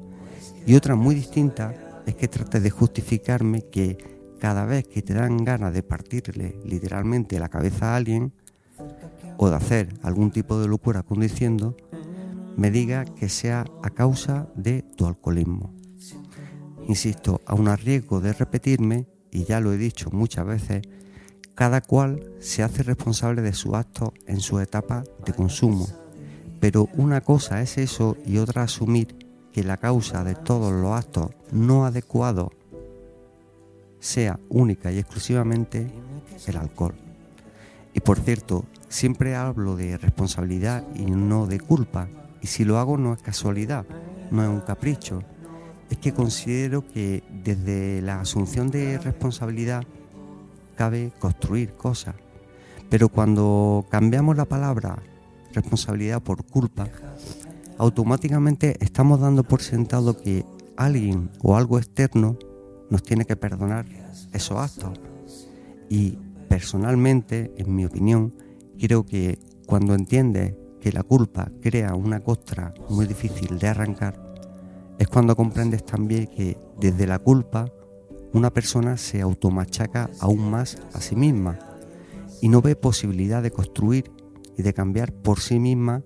Y 0.65 0.75
otra 0.75 0.95
muy 0.95 1.13
distinta 1.13 2.01
es 2.05 2.15
que 2.15 2.29
trates 2.29 2.63
de 2.63 2.69
justificarme 2.69 3.63
que 3.63 3.97
cada 4.39 4.65
vez 4.65 4.87
que 4.87 5.01
te 5.01 5.13
dan 5.13 5.43
ganas 5.43 5.73
de 5.73 5.83
partirle 5.83 6.57
literalmente 6.63 7.37
la 7.37 7.49
cabeza 7.49 7.91
a 7.91 7.97
alguien 7.97 8.31
o 9.35 9.49
de 9.49 9.57
hacer 9.57 9.89
algún 10.03 10.31
tipo 10.31 10.57
de 10.61 10.69
locura 10.69 11.03
conduciendo, 11.03 11.75
me 12.55 12.71
diga 12.71 13.03
que 13.03 13.27
sea 13.27 13.65
a 13.83 13.89
causa 13.89 14.47
de 14.55 14.83
tu 14.95 15.05
alcoholismo. 15.05 15.73
Insisto, 16.87 17.41
a 17.45 17.55
un 17.55 17.67
riesgo 17.75 18.21
de 18.21 18.31
repetirme, 18.31 19.05
y 19.31 19.43
ya 19.43 19.59
lo 19.59 19.73
he 19.73 19.77
dicho 19.77 20.09
muchas 20.11 20.45
veces, 20.45 20.81
cada 21.59 21.81
cual 21.81 22.23
se 22.39 22.63
hace 22.63 22.83
responsable 22.83 23.41
de 23.41 23.51
sus 23.51 23.73
actos 23.73 24.11
en 24.27 24.39
su 24.39 24.61
etapa 24.61 25.03
de 25.25 25.33
consumo. 25.33 25.89
Pero 26.61 26.87
una 26.93 27.19
cosa 27.19 27.61
es 27.61 27.77
eso 27.77 28.15
y 28.25 28.37
otra 28.37 28.63
asumir 28.63 29.17
que 29.51 29.65
la 29.65 29.75
causa 29.75 30.23
de 30.23 30.35
todos 30.35 30.71
los 30.71 30.97
actos 30.97 31.31
no 31.51 31.85
adecuados 31.85 32.51
sea 33.99 34.39
única 34.47 34.93
y 34.93 34.99
exclusivamente 34.99 35.91
el 36.47 36.55
alcohol. 36.55 36.95
Y 37.93 37.99
por 37.99 38.19
cierto, 38.19 38.63
siempre 38.87 39.35
hablo 39.35 39.75
de 39.75 39.97
responsabilidad 39.97 40.85
y 40.95 41.07
no 41.07 41.45
de 41.45 41.59
culpa. 41.59 42.07
Y 42.41 42.47
si 42.47 42.63
lo 42.63 42.79
hago 42.79 42.97
no 42.97 43.11
es 43.11 43.21
casualidad, 43.21 43.85
no 44.31 44.43
es 44.43 44.47
un 44.47 44.61
capricho. 44.61 45.23
Es 45.89 45.97
que 45.97 46.13
considero 46.13 46.87
que 46.87 47.21
desde 47.43 48.01
la 48.01 48.21
asunción 48.21 48.71
de 48.71 48.97
responsabilidad 48.97 49.83
cabe 50.79 51.11
construir 51.19 51.73
cosas. 51.73 52.15
Pero 52.89 53.09
cuando 53.09 53.85
cambiamos 53.89 54.37
la 54.37 54.45
palabra 54.45 55.03
responsabilidad 55.51 56.23
por 56.23 56.45
culpa, 56.45 56.87
automáticamente 57.77 58.77
estamos 58.79 59.19
dando 59.19 59.43
por 59.43 59.61
sentado 59.61 60.15
que 60.15 60.45
alguien 60.77 61.31
o 61.43 61.57
algo 61.57 61.79
externo 61.79 62.37
nos 62.89 63.03
tiene 63.03 63.25
que 63.25 63.35
perdonar 63.35 63.87
esos 64.31 64.57
actos. 64.57 65.01
Y 65.89 66.17
personalmente, 66.47 67.51
en 67.57 67.75
mi 67.75 67.83
opinión, 67.83 68.33
creo 68.79 69.05
que 69.05 69.37
cuando 69.65 69.95
entiendes 69.95 70.55
que 70.79 70.93
la 70.93 71.03
culpa 71.03 71.51
crea 71.61 71.93
una 71.93 72.21
costra 72.21 72.73
muy 72.87 73.05
difícil 73.05 73.59
de 73.59 73.67
arrancar, 73.67 74.17
es 74.97 75.09
cuando 75.09 75.35
comprendes 75.35 75.85
también 75.85 76.27
que 76.27 76.57
desde 76.79 77.05
la 77.05 77.19
culpa 77.19 77.69
una 78.33 78.51
persona 78.51 78.97
se 78.97 79.21
automachaca 79.21 80.09
aún 80.19 80.49
más 80.49 80.77
a 80.93 81.01
sí 81.01 81.15
misma 81.15 81.57
y 82.41 82.49
no 82.49 82.61
ve 82.61 82.75
posibilidad 82.75 83.41
de 83.41 83.51
construir 83.51 84.11
y 84.57 84.61
de 84.61 84.73
cambiar 84.73 85.11
por 85.13 85.39
sí 85.39 85.59
misma 85.59 86.03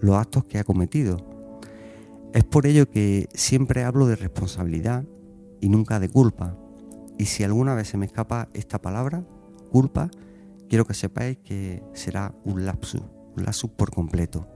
los 0.00 0.16
actos 0.16 0.44
que 0.44 0.58
ha 0.58 0.64
cometido. 0.64 1.16
Es 2.32 2.44
por 2.44 2.66
ello 2.66 2.90
que 2.90 3.28
siempre 3.34 3.84
hablo 3.84 4.06
de 4.06 4.16
responsabilidad 4.16 5.04
y 5.60 5.68
nunca 5.68 6.00
de 6.00 6.08
culpa. 6.08 6.56
Y 7.18 7.26
si 7.26 7.44
alguna 7.44 7.74
vez 7.74 7.88
se 7.88 7.96
me 7.96 8.06
escapa 8.06 8.48
esta 8.52 8.80
palabra, 8.80 9.24
culpa, 9.70 10.10
quiero 10.68 10.84
que 10.86 10.94
sepáis 10.94 11.38
que 11.38 11.82
será 11.94 12.34
un 12.44 12.66
lapsus, 12.66 13.02
un 13.36 13.44
lapsus 13.44 13.70
por 13.70 13.90
completo. 13.90 14.46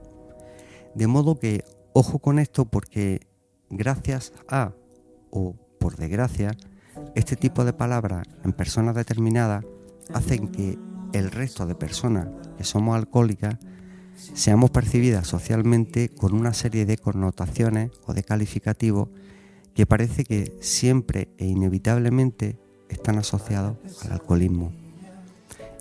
De 0.93 1.07
modo 1.07 1.39
que 1.39 1.63
ojo 1.93 2.19
con 2.19 2.39
esto 2.39 2.65
porque 2.65 3.27
gracias 3.69 4.33
a, 4.47 4.73
o 5.29 5.55
por 5.79 5.95
desgracia, 5.95 6.55
este 7.15 7.35
tipo 7.35 7.65
de 7.65 7.73
palabras 7.73 8.27
en 8.43 8.53
personas 8.53 8.95
determinadas 8.95 9.65
hacen 10.13 10.47
que 10.47 10.77
el 11.13 11.31
resto 11.31 11.65
de 11.65 11.75
personas 11.75 12.27
que 12.57 12.63
somos 12.63 12.95
alcohólicas 12.95 13.57
seamos 14.33 14.71
percibidas 14.71 15.27
socialmente 15.27 16.09
con 16.09 16.33
una 16.33 16.53
serie 16.53 16.85
de 16.85 16.97
connotaciones 16.97 17.91
o 18.05 18.13
de 18.13 18.23
calificativos 18.23 19.09
que 19.73 19.85
parece 19.85 20.23
que 20.23 20.57
siempre 20.61 21.29
e 21.37 21.47
inevitablemente 21.47 22.57
están 22.89 23.17
asociados 23.17 23.77
al 24.03 24.13
alcoholismo. 24.13 24.71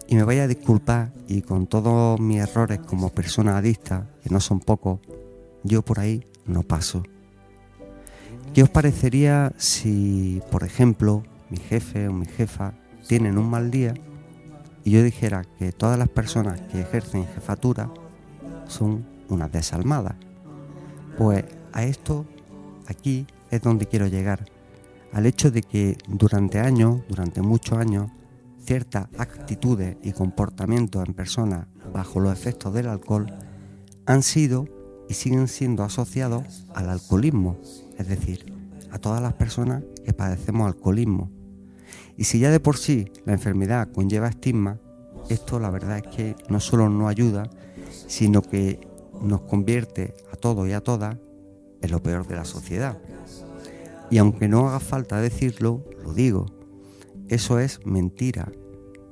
Y 0.09 0.17
me 0.17 0.25
vaya 0.25 0.45
a 0.45 0.49
disculpar 0.49 1.13
y 1.29 1.43
con 1.43 1.67
todos 1.67 2.19
mis 2.19 2.41
errores 2.41 2.81
como 2.81 3.11
persona 3.11 3.57
adicta, 3.57 4.11
que 4.23 4.31
no 4.31 4.41
son 4.41 4.61
pocos, 4.61 5.01
yo 5.63 5.83
por 5.83 6.01
ahí 6.01 6.27
no 6.47 6.63
paso. 6.63 7.03
¿Qué 8.54 8.64
os 8.64 8.69
parecería 8.69 9.52
si, 9.59 10.42
por 10.50 10.64
ejemplo, 10.64 11.23
mi 11.50 11.59
jefe 11.59 12.09
o 12.09 12.12
mi 12.12 12.26
jefa 12.26 12.75
tienen 13.07 13.38
un 13.38 13.49
mal 13.49 13.71
día 13.71 13.95
y 14.83 14.90
yo 14.90 15.04
dijera 15.04 15.45
que 15.57 15.71
todas 15.71 15.97
las 15.97 16.09
personas 16.09 16.61
que 16.62 16.80
ejercen 16.80 17.28
jefatura 17.28 17.92
son 18.66 19.07
unas 19.28 19.52
desalmadas? 19.52 20.16
Pues 21.16 21.45
a 21.73 21.85
esto, 21.85 22.26
aquí 22.89 23.25
es 23.52 23.63
donde 23.63 23.86
quiero 23.86 24.08
llegar, 24.08 24.47
al 25.13 25.26
hecho 25.26 25.52
de 25.52 25.63
que 25.63 25.97
durante 26.08 26.58
años, 26.58 27.02
durante 27.08 27.43
muchos 27.43 27.78
años, 27.78 28.10
ciertas 28.65 29.06
actitudes 29.17 29.97
y 30.02 30.10
comportamientos 30.10 31.06
en 31.06 31.15
personas 31.15 31.69
bajo 31.93 32.19
los 32.19 32.32
efectos 32.32 32.75
del 32.75 32.89
alcohol 32.89 33.32
han 34.06 34.25
sido 34.25 34.67
y 35.08 35.15
siguen 35.15 35.47
siendo 35.47 35.84
asociados 35.84 36.67
al 36.75 36.89
alcoholismo, 36.89 37.58
es 38.00 38.08
decir, 38.08 38.52
a 38.91 38.99
todas 38.99 39.23
las 39.23 39.34
personas 39.34 39.84
que 40.04 40.13
padecemos 40.13 40.67
alcoholismo. 40.67 41.30
Y 42.17 42.25
si 42.25 42.39
ya 42.39 42.50
de 42.50 42.60
por 42.60 42.76
sí 42.76 43.10
la 43.25 43.32
enfermedad 43.32 43.91
conlleva 43.93 44.28
estigma, 44.28 44.78
esto 45.28 45.60
la 45.60 45.71
verdad 45.71 45.99
es 45.99 46.17
que 46.17 46.36
no 46.49 46.60
solo 46.60 46.89
no 46.89 47.08
ayuda, 47.08 47.49
sino 47.91 48.43
que 48.43 48.80
nos 49.23 49.43
convierte 49.43 50.15
a 50.32 50.36
todos 50.36 50.69
y 50.69 50.73
a 50.73 50.80
todas 50.80 51.17
en 51.82 51.91
lo 51.91 52.02
peor 52.02 52.26
de 52.26 52.36
la 52.36 52.45
sociedad. 52.45 52.99
Y 54.10 54.19
aunque 54.19 54.49
no 54.49 54.69
haga 54.69 54.80
falta 54.80 55.21
decirlo, 55.21 55.84
lo 56.02 56.13
digo. 56.13 56.47
Eso 57.28 57.60
es 57.60 57.84
mentira. 57.86 58.50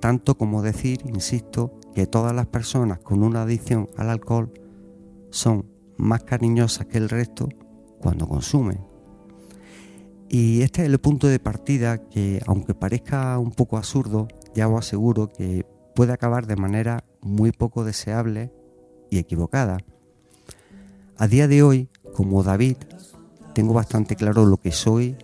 Tanto 0.00 0.36
como 0.36 0.62
decir, 0.62 1.00
insisto, 1.04 1.78
que 1.94 2.06
todas 2.06 2.34
las 2.34 2.46
personas 2.46 2.98
con 2.98 3.22
una 3.22 3.42
adicción 3.42 3.88
al 3.96 4.10
alcohol 4.10 4.52
son 5.30 5.66
más 5.96 6.24
cariñosas 6.24 6.86
que 6.86 6.98
el 6.98 7.08
resto 7.08 7.48
cuando 8.00 8.28
consumen. 8.28 8.78
Y 10.28 10.62
este 10.62 10.82
es 10.82 10.88
el 10.88 10.98
punto 10.98 11.26
de 11.26 11.38
partida 11.38 11.98
que, 12.08 12.42
aunque 12.46 12.74
parezca 12.74 13.38
un 13.38 13.50
poco 13.50 13.76
absurdo, 13.78 14.28
ya 14.54 14.68
os 14.68 14.78
aseguro 14.78 15.28
que 15.28 15.64
puede 15.94 16.12
acabar 16.12 16.46
de 16.46 16.56
manera 16.56 17.04
muy 17.22 17.50
poco 17.50 17.84
deseable 17.84 18.52
y 19.10 19.18
equivocada. 19.18 19.78
A 21.16 21.26
día 21.26 21.48
de 21.48 21.62
hoy, 21.62 21.88
como 22.14 22.42
David, 22.42 22.76
tengo 23.54 23.72
bastante 23.72 24.16
claro 24.16 24.44
lo 24.44 24.58
que 24.58 24.70
soy 24.70 25.16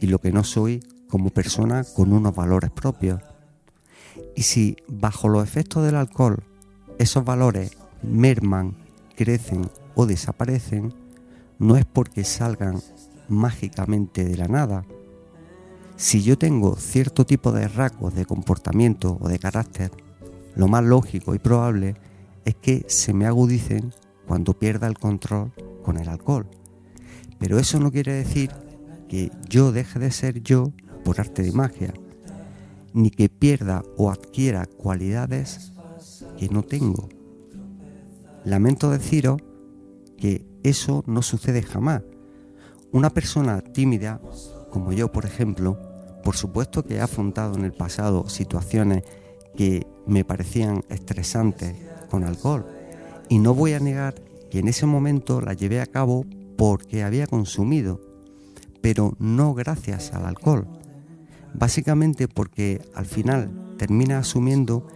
y 0.00 0.06
lo 0.06 0.18
que 0.18 0.32
no 0.32 0.44
soy 0.44 0.80
como 1.08 1.30
persona 1.30 1.84
con 1.94 2.12
unos 2.12 2.34
valores 2.34 2.70
propios. 2.70 3.20
Y 4.34 4.42
si 4.42 4.76
bajo 4.88 5.28
los 5.28 5.44
efectos 5.44 5.84
del 5.84 5.96
alcohol 5.96 6.42
esos 6.98 7.24
valores 7.24 7.76
merman, 8.02 8.76
crecen 9.16 9.70
o 9.94 10.06
desaparecen, 10.06 10.92
no 11.58 11.76
es 11.76 11.84
porque 11.84 12.24
salgan 12.24 12.80
mágicamente 13.28 14.24
de 14.24 14.36
la 14.36 14.48
nada. 14.48 14.84
Si 15.96 16.22
yo 16.22 16.38
tengo 16.38 16.76
cierto 16.76 17.26
tipo 17.26 17.52
de 17.52 17.68
rasgos 17.68 18.14
de 18.14 18.24
comportamiento 18.24 19.18
o 19.20 19.28
de 19.28 19.38
carácter, 19.38 19.90
lo 20.54 20.68
más 20.68 20.84
lógico 20.84 21.34
y 21.34 21.38
probable 21.38 21.96
es 22.44 22.54
que 22.54 22.84
se 22.88 23.12
me 23.12 23.26
agudicen 23.26 23.92
cuando 24.26 24.58
pierda 24.58 24.86
el 24.86 24.98
control 24.98 25.52
con 25.82 25.98
el 25.98 26.08
alcohol. 26.08 26.46
Pero 27.38 27.58
eso 27.58 27.80
no 27.80 27.90
quiere 27.90 28.12
decir 28.12 28.50
que 29.08 29.30
yo 29.48 29.72
deje 29.72 29.98
de 29.98 30.10
ser 30.10 30.42
yo 30.42 30.72
por 31.04 31.20
arte 31.20 31.42
de 31.42 31.52
magia, 31.52 31.94
ni 32.92 33.10
que 33.10 33.28
pierda 33.28 33.82
o 33.96 34.10
adquiera 34.10 34.66
cualidades 34.66 35.72
que 36.36 36.48
no 36.48 36.62
tengo. 36.62 37.08
Lamento 38.44 38.90
deciros 38.90 39.40
que 40.16 40.46
eso 40.62 41.04
no 41.06 41.22
sucede 41.22 41.62
jamás. 41.62 42.02
Una 42.92 43.10
persona 43.10 43.60
tímida, 43.60 44.20
como 44.70 44.92
yo 44.92 45.12
por 45.12 45.24
ejemplo, 45.24 45.78
por 46.22 46.36
supuesto 46.36 46.84
que 46.84 46.96
he 46.96 47.00
afrontado 47.00 47.54
en 47.54 47.64
el 47.64 47.72
pasado 47.72 48.28
situaciones 48.28 49.04
que 49.56 49.86
me 50.06 50.24
parecían 50.24 50.82
estresantes 50.88 51.74
con 52.10 52.24
alcohol. 52.24 52.66
Y 53.28 53.38
no 53.38 53.54
voy 53.54 53.74
a 53.74 53.80
negar 53.80 54.14
que 54.50 54.60
en 54.60 54.68
ese 54.68 54.86
momento 54.86 55.40
la 55.40 55.52
llevé 55.52 55.80
a 55.80 55.86
cabo 55.86 56.24
porque 56.56 57.02
había 57.02 57.26
consumido, 57.26 58.00
pero 58.80 59.14
no 59.18 59.54
gracias 59.54 60.12
al 60.12 60.26
alcohol. 60.26 60.66
Básicamente 61.54 62.28
porque 62.28 62.80
al 62.94 63.06
final 63.06 63.74
termina 63.78 64.18
asumiendo 64.18 64.86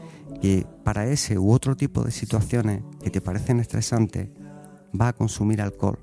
que 0.41 0.67
para 0.85 1.07
ese 1.07 1.39
u 1.39 1.53
otro 1.53 1.77
tipo 1.77 2.03
de 2.03 2.11
situaciones 2.11 2.83
que 3.03 3.11
te 3.11 3.21
parecen 3.21 3.61
estresantes, 3.61 4.29
va 4.99 5.09
a 5.09 5.13
consumir 5.13 5.61
alcohol. 5.61 5.99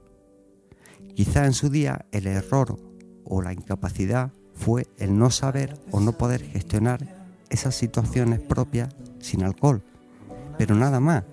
Quizá 1.16 1.46
en 1.46 1.54
su 1.54 1.70
día 1.70 2.06
el 2.12 2.28
error 2.28 2.78
o 3.26 3.42
la 3.42 3.54
incapacidad 3.54 4.32
fue 4.54 4.88
el 4.98 5.18
no 5.18 5.32
saber 5.32 5.78
o 5.92 6.00
no 6.00 6.14
poder 6.14 6.44
gestionar 6.44 7.00
esas 7.50 7.76
situaciones 7.76 8.40
propias 8.40 8.96
sin 9.20 9.44
alcohol, 9.44 9.82
pero 10.58 10.76
nada 10.76 11.00
más. 11.00 11.24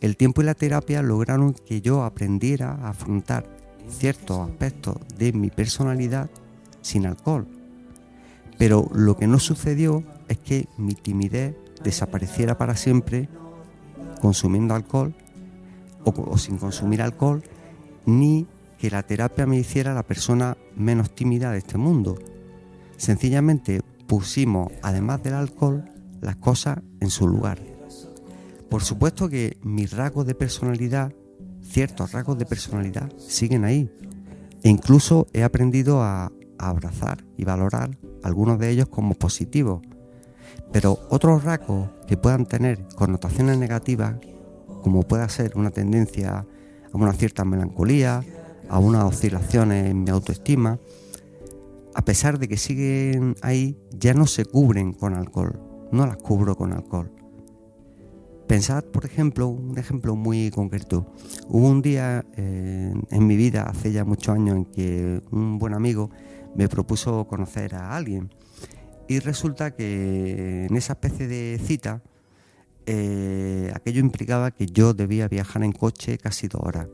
El 0.00 0.16
tiempo 0.16 0.40
y 0.40 0.44
la 0.44 0.54
terapia 0.54 1.02
lograron 1.02 1.52
que 1.52 1.82
yo 1.82 2.04
aprendiera 2.04 2.72
a 2.72 2.90
afrontar 2.90 3.44
ciertos 3.90 4.48
aspectos 4.48 4.96
de 5.18 5.32
mi 5.32 5.50
personalidad 5.50 6.30
sin 6.80 7.06
alcohol. 7.06 7.46
Pero 8.56 8.88
lo 8.94 9.16
que 9.16 9.26
no 9.26 9.38
sucedió 9.38 10.02
es 10.28 10.38
que 10.38 10.68
mi 10.78 10.94
timidez 10.94 11.54
desapareciera 11.82 12.56
para 12.56 12.76
siempre 12.76 13.28
consumiendo 14.20 14.74
alcohol 14.74 15.14
o, 16.04 16.38
sin 16.38 16.58
consumir 16.58 17.02
alcohol, 17.02 17.42
ni 18.06 18.46
que 18.78 18.90
la 18.90 19.02
terapia 19.02 19.46
me 19.46 19.58
hiciera 19.58 19.94
la 19.94 20.02
persona 20.02 20.56
menos 20.74 21.14
tímida 21.14 21.52
de 21.52 21.58
este 21.58 21.78
mundo. 21.78 22.18
Sencillamente 22.96 23.82
pusimos, 24.06 24.72
además 24.82 25.22
del 25.22 25.34
alcohol, 25.34 25.84
las 26.20 26.36
cosas 26.36 26.78
en 27.00 27.10
su 27.10 27.28
lugar. 27.28 27.60
Por 28.68 28.82
supuesto 28.82 29.28
que 29.28 29.58
mis 29.62 29.92
rasgos 29.92 30.26
de 30.26 30.34
personalidad, 30.34 31.12
ciertos 31.60 32.12
rasgos 32.12 32.38
de 32.38 32.46
personalidad, 32.46 33.12
siguen 33.18 33.64
ahí. 33.64 33.90
E 34.62 34.68
incluso 34.68 35.26
he 35.32 35.42
aprendido 35.42 36.02
a, 36.02 36.32
abrazar 36.58 37.24
y 37.38 37.44
valorar 37.44 37.96
algunos 38.22 38.58
de 38.58 38.68
ellos 38.68 38.88
como 38.88 39.14
positivos. 39.14 39.80
Pero 40.72 40.98
otros 41.08 41.42
rasgos 41.42 41.88
que 42.06 42.18
puedan 42.18 42.44
tener 42.44 42.86
connotaciones 42.96 43.56
negativas, 43.56 44.16
como 44.82 45.02
pueda 45.02 45.28
ser 45.28 45.52
una 45.56 45.70
tendencia 45.70 46.46
a 46.92 46.96
una 46.96 47.12
cierta 47.12 47.44
melancolía, 47.44 48.22
a 48.68 48.78
unas 48.78 49.04
oscilaciones 49.04 49.90
en 49.90 50.04
mi 50.04 50.10
autoestima, 50.10 50.78
a 51.94 52.02
pesar 52.04 52.38
de 52.38 52.48
que 52.48 52.56
siguen 52.56 53.34
ahí, 53.42 53.76
ya 53.90 54.14
no 54.14 54.26
se 54.26 54.44
cubren 54.44 54.92
con 54.92 55.14
alcohol, 55.14 55.60
no 55.92 56.06
las 56.06 56.16
cubro 56.16 56.56
con 56.56 56.72
alcohol. 56.72 57.10
Pensad, 58.46 58.84
por 58.84 59.04
ejemplo, 59.04 59.46
un 59.46 59.78
ejemplo 59.78 60.16
muy 60.16 60.50
concreto. 60.50 61.06
Hubo 61.48 61.68
un 61.68 61.82
día 61.82 62.24
eh, 62.36 62.92
en 63.10 63.26
mi 63.26 63.36
vida, 63.36 63.62
hace 63.62 63.92
ya 63.92 64.04
muchos 64.04 64.34
años, 64.34 64.56
en 64.56 64.64
que 64.64 65.22
un 65.30 65.58
buen 65.58 65.72
amigo 65.72 66.10
me 66.56 66.68
propuso 66.68 67.26
conocer 67.28 67.76
a 67.76 67.96
alguien. 67.96 68.30
Y 69.08 69.20
resulta 69.20 69.72
que 69.72 70.66
en 70.68 70.76
esa 70.76 70.94
especie 70.94 71.28
de 71.28 71.60
cita, 71.62 72.02
eh, 72.86 73.72
aquello 73.74 74.00
implicaba 74.00 74.50
que 74.50 74.66
yo 74.66 74.94
debía 74.94 75.28
viajar 75.28 75.62
en 75.62 75.72
coche 75.72 76.18
casi 76.18 76.48
dos 76.48 76.62
horas. 76.64 76.88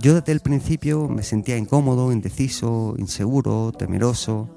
Yo 0.00 0.14
desde 0.14 0.32
el 0.32 0.40
principio 0.40 1.08
me 1.08 1.22
sentía 1.22 1.56
incómodo, 1.56 2.12
indeciso, 2.12 2.94
inseguro, 2.98 3.72
temeroso, 3.72 4.48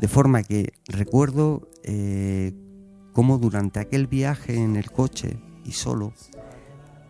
de 0.00 0.08
forma 0.08 0.42
que 0.42 0.72
recuerdo 0.86 1.68
eh, 1.82 2.52
cómo 3.12 3.38
durante 3.38 3.80
aquel 3.80 4.06
viaje 4.06 4.56
en 4.56 4.76
el 4.76 4.90
coche 4.90 5.40
y 5.64 5.72
solo, 5.72 6.12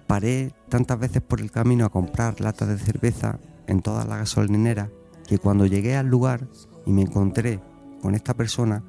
paré 0.07 0.53
tantas 0.68 0.98
veces 0.98 1.22
por 1.22 1.40
el 1.40 1.51
camino 1.51 1.85
a 1.85 1.90
comprar 1.90 2.40
latas 2.40 2.68
de 2.68 2.79
cerveza 2.79 3.38
en 3.66 3.83
todas 3.83 4.07
las 4.07 4.18
gasolineras 4.18 4.90
que 5.27 5.38
cuando 5.38 5.66
llegué 5.66 5.96
al 5.96 6.07
lugar 6.07 6.48
y 6.85 6.92
me 6.92 7.03
encontré 7.03 7.61
con 8.01 8.14
esta 8.14 8.35
persona, 8.35 8.83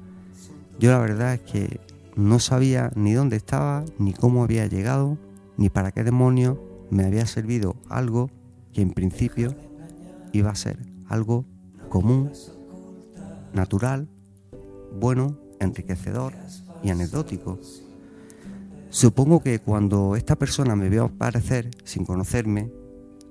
yo 0.78 0.90
la 0.90 0.98
verdad 0.98 1.34
es 1.34 1.40
que 1.40 1.80
no 2.16 2.38
sabía 2.38 2.90
ni 2.94 3.12
dónde 3.12 3.36
estaba, 3.36 3.84
ni 3.98 4.12
cómo 4.12 4.44
había 4.44 4.66
llegado, 4.66 5.18
ni 5.56 5.70
para 5.70 5.92
qué 5.92 6.04
demonios 6.04 6.58
me 6.90 7.04
había 7.04 7.26
servido 7.26 7.76
algo 7.88 8.30
que 8.72 8.82
en 8.82 8.92
principio 8.92 9.54
iba 10.32 10.50
a 10.50 10.54
ser 10.54 10.78
algo 11.08 11.44
común, 11.88 12.30
natural, 13.52 14.08
bueno, 14.98 15.38
enriquecedor 15.60 16.32
y 16.82 16.90
anecdótico. 16.90 17.58
Supongo 18.90 19.42
que 19.42 19.58
cuando 19.58 20.16
esta 20.16 20.36
persona 20.36 20.76
me 20.76 20.88
vio 20.88 21.04
aparecer 21.04 21.70
sin 21.84 22.04
conocerme, 22.04 22.70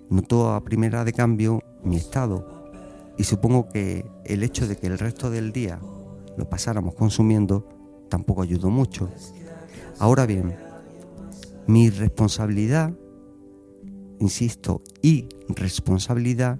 notó 0.10 0.52
a 0.52 0.64
primera 0.64 1.06
de 1.06 1.14
cambio 1.14 1.62
mi 1.84 1.96
estado 1.96 2.72
y 3.18 3.24
supongo 3.24 3.70
que 3.70 4.06
el 4.26 4.44
hecho 4.44 4.68
de 4.68 4.78
que 4.78 4.88
el 4.88 5.00
resto 5.00 5.30
del 5.30 5.52
día 5.52 5.80
lo 6.38 6.50
pasáramos 6.50 6.96
consumiendo 6.96 7.68
tampoco 8.14 8.44
ayudó 8.44 8.70
mucho. 8.70 9.10
Ahora 9.98 10.28
bien, 10.28 10.56
mi 11.66 11.90
responsabilidad, 11.90 12.94
insisto, 14.20 14.84
y 15.02 15.28
responsabilidad 15.48 16.60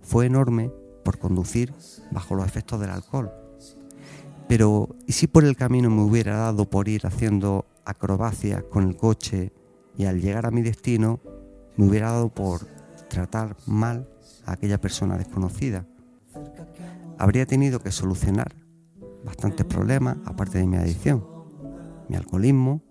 fue 0.00 0.26
enorme 0.26 0.72
por 1.04 1.20
conducir 1.20 1.72
bajo 2.10 2.34
los 2.34 2.44
efectos 2.44 2.80
del 2.80 2.90
alcohol. 2.90 3.30
Pero, 4.48 4.88
¿y 5.06 5.12
si 5.12 5.28
por 5.28 5.44
el 5.44 5.54
camino 5.54 5.90
me 5.90 6.02
hubiera 6.02 6.36
dado 6.38 6.68
por 6.68 6.88
ir 6.88 7.06
haciendo 7.06 7.66
acrobacias 7.84 8.64
con 8.64 8.82
el 8.88 8.96
coche 8.96 9.52
y 9.96 10.06
al 10.06 10.20
llegar 10.20 10.44
a 10.44 10.50
mi 10.50 10.60
destino 10.60 11.20
me 11.76 11.86
hubiera 11.86 12.10
dado 12.10 12.30
por 12.30 12.66
tratar 13.08 13.56
mal 13.64 14.08
a 14.44 14.54
aquella 14.54 14.80
persona 14.80 15.16
desconocida? 15.16 15.86
Habría 17.16 17.46
tenido 17.46 17.78
que 17.78 17.92
solucionar 17.92 18.56
bastantes 19.24 19.66
problemas 19.66 20.16
aparte 20.24 20.58
de 20.58 20.66
mi 20.66 20.76
adicción, 20.76 21.24
mi 22.08 22.16
alcoholismo, 22.16 22.82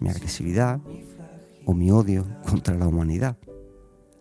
mi 0.00 0.08
agresividad 0.08 0.80
o 1.64 1.74
mi 1.74 1.90
odio 1.90 2.26
contra 2.48 2.76
la 2.76 2.88
humanidad. 2.88 3.36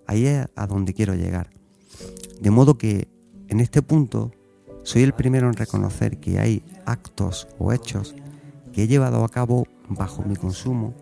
Ahí 0.08 0.26
es 0.26 0.48
a 0.56 0.68
donde 0.68 0.94
quiero 0.94 1.16
llegar. 1.16 1.50
De 2.42 2.52
modo 2.52 2.78
que 2.78 3.08
en 3.48 3.60
este 3.60 3.82
punto 3.82 4.32
soy 4.84 5.04
el 5.04 5.14
primero 5.14 5.48
en 5.48 5.54
reconocer 5.54 6.20
que 6.20 6.40
hay 6.40 6.64
actos 6.86 7.48
o 7.60 7.72
hechos 7.72 8.16
que 8.74 8.84
he 8.84 8.88
llevado 8.88 9.24
a 9.24 9.30
cabo 9.30 9.68
bajo 9.90 10.24
mi 10.24 10.36
consumo 10.36 10.96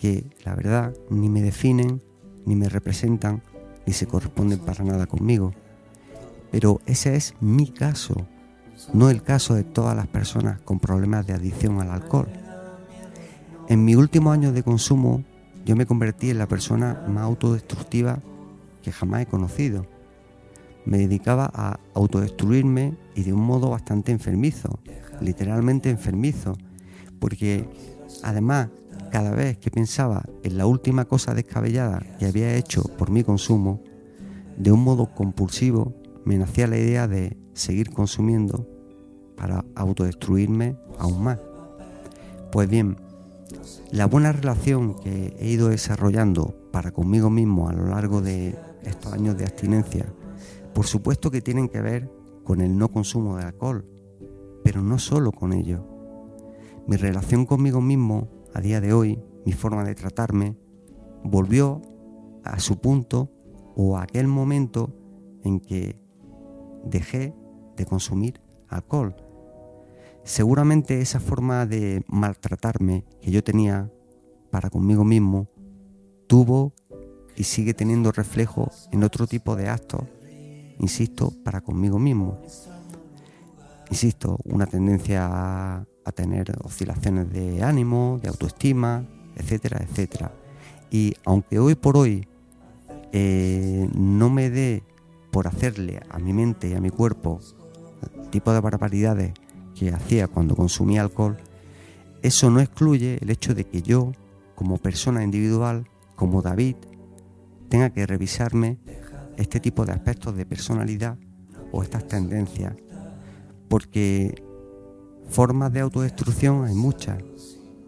que 0.00 0.26
la 0.44 0.54
verdad 0.54 0.94
ni 1.10 1.28
me 1.28 1.42
definen, 1.42 2.02
ni 2.44 2.56
me 2.56 2.68
representan, 2.68 3.42
ni 3.86 3.92
se 3.92 4.06
corresponden 4.06 4.58
para 4.58 4.84
nada 4.84 5.06
conmigo. 5.06 5.52
Pero 6.50 6.80
ese 6.86 7.16
es 7.16 7.34
mi 7.40 7.68
caso, 7.68 8.26
no 8.92 9.10
el 9.10 9.22
caso 9.22 9.54
de 9.54 9.64
todas 9.64 9.96
las 9.96 10.06
personas 10.06 10.60
con 10.60 10.78
problemas 10.78 11.26
de 11.26 11.32
adicción 11.32 11.80
al 11.80 11.90
alcohol. 11.90 12.28
En 13.68 13.84
mi 13.84 13.94
último 13.94 14.32
año 14.32 14.52
de 14.52 14.62
consumo 14.62 15.24
yo 15.64 15.76
me 15.76 15.86
convertí 15.86 16.30
en 16.30 16.38
la 16.38 16.48
persona 16.48 17.04
más 17.08 17.24
autodestructiva 17.24 18.20
que 18.82 18.92
jamás 18.92 19.22
he 19.22 19.26
conocido 19.26 19.86
me 20.84 20.98
dedicaba 20.98 21.50
a 21.54 21.80
autodestruirme 21.94 22.96
y 23.14 23.22
de 23.22 23.32
un 23.32 23.40
modo 23.40 23.70
bastante 23.70 24.12
enfermizo, 24.12 24.78
literalmente 25.20 25.90
enfermizo, 25.90 26.56
porque 27.18 27.68
además 28.22 28.68
cada 29.10 29.30
vez 29.30 29.58
que 29.58 29.70
pensaba 29.70 30.24
en 30.42 30.58
la 30.58 30.66
última 30.66 31.06
cosa 31.06 31.34
descabellada 31.34 32.00
que 32.18 32.26
había 32.26 32.54
hecho 32.54 32.82
por 32.82 33.10
mi 33.10 33.24
consumo, 33.24 33.82
de 34.56 34.72
un 34.72 34.82
modo 34.82 35.14
compulsivo 35.14 35.94
me 36.24 36.36
nacía 36.36 36.66
la 36.66 36.78
idea 36.78 37.08
de 37.08 37.36
seguir 37.54 37.90
consumiendo 37.90 38.68
para 39.44 39.62
autodestruirme 39.74 40.78
aún 40.98 41.22
más. 41.22 41.38
Pues 42.50 42.66
bien, 42.66 42.96
la 43.90 44.06
buena 44.06 44.32
relación 44.32 44.94
que 44.94 45.36
he 45.38 45.50
ido 45.50 45.68
desarrollando 45.68 46.54
para 46.72 46.92
conmigo 46.92 47.28
mismo 47.28 47.68
a 47.68 47.74
lo 47.74 47.88
largo 47.88 48.22
de 48.22 48.56
estos 48.84 49.12
años 49.12 49.36
de 49.36 49.44
abstinencia 49.44 50.06
por 50.74 50.86
supuesto 50.86 51.30
que 51.30 51.42
tienen 51.42 51.68
que 51.68 51.80
ver 51.80 52.10
con 52.42 52.60
el 52.62 52.76
no 52.76 52.88
consumo 52.88 53.36
de 53.36 53.44
alcohol, 53.44 53.86
pero 54.64 54.82
no 54.82 54.98
solo 54.98 55.30
con 55.30 55.52
ello. 55.52 55.86
Mi 56.86 56.96
relación 56.96 57.46
conmigo 57.46 57.80
mismo 57.80 58.28
a 58.54 58.60
día 58.60 58.80
de 58.80 58.92
hoy, 58.92 59.22
mi 59.46 59.52
forma 59.52 59.84
de 59.84 59.94
tratarme, 59.94 60.56
volvió 61.22 61.80
a 62.42 62.58
su 62.58 62.78
punto 62.78 63.30
o 63.76 63.96
a 63.96 64.02
aquel 64.02 64.26
momento 64.26 64.92
en 65.44 65.60
que 65.60 65.96
dejé 66.84 67.34
de 67.76 67.86
consumir 67.86 68.40
alcohol. 68.68 69.14
Seguramente 70.24 71.00
esa 71.00 71.20
forma 71.20 71.66
de 71.66 72.04
maltratarme 72.08 73.04
que 73.20 73.30
yo 73.30 73.44
tenía 73.44 73.90
para 74.50 74.70
conmigo 74.70 75.04
mismo 75.04 75.48
tuvo 76.26 76.72
y 77.36 77.44
sigue 77.44 77.74
teniendo 77.74 78.12
reflejo 78.12 78.70
en 78.90 79.04
otro 79.04 79.26
tipo 79.26 79.54
de 79.56 79.68
actos 79.68 80.04
insisto, 80.78 81.32
para 81.44 81.60
conmigo 81.60 81.98
mismo. 81.98 82.40
Insisto, 83.90 84.38
una 84.44 84.66
tendencia 84.66 85.26
a, 85.26 85.86
tener 86.14 86.54
oscilaciones 86.62 87.32
de 87.32 87.62
ánimo, 87.62 88.20
de 88.22 88.28
autoestima, 88.28 89.04
etcétera, 89.36 89.82
etcétera. 89.82 90.32
Y 90.90 91.14
aunque 91.24 91.58
hoy 91.58 91.74
por 91.74 91.96
hoy 91.96 92.28
eh, 93.12 93.88
no 93.94 94.28
me 94.28 94.50
dé 94.50 94.84
por 95.32 95.48
hacerle 95.48 96.00
a 96.10 96.18
mi 96.18 96.32
mente 96.32 96.68
y 96.68 96.74
a 96.74 96.80
mi 96.80 96.90
cuerpo 96.90 97.40
tipo 98.30 98.52
de 98.52 98.60
barbaridades 98.60 99.32
que 99.74 99.90
hacía 99.90 100.28
cuando 100.28 100.56
consumía 100.56 101.02
alcohol, 101.02 101.36
eso 102.22 102.50
no 102.50 102.60
excluye 102.60 103.18
el 103.20 103.30
hecho 103.30 103.54
de 103.54 103.64
que 103.64 103.82
yo, 103.82 104.12
como 104.54 104.78
persona 104.78 105.22
individual, 105.22 105.86
como 106.16 106.42
David, 106.42 106.76
tenga 107.68 107.90
que 107.90 108.06
revisarme 108.06 108.78
este 109.36 109.60
tipo 109.60 109.84
de 109.84 109.92
aspectos 109.92 110.36
de 110.36 110.46
personalidad 110.46 111.18
o 111.72 111.82
estas 111.82 112.06
tendencias, 112.06 112.74
porque 113.68 114.42
formas 115.28 115.72
de 115.72 115.80
autodestrucción 115.80 116.64
hay 116.64 116.74
muchas 116.74 117.22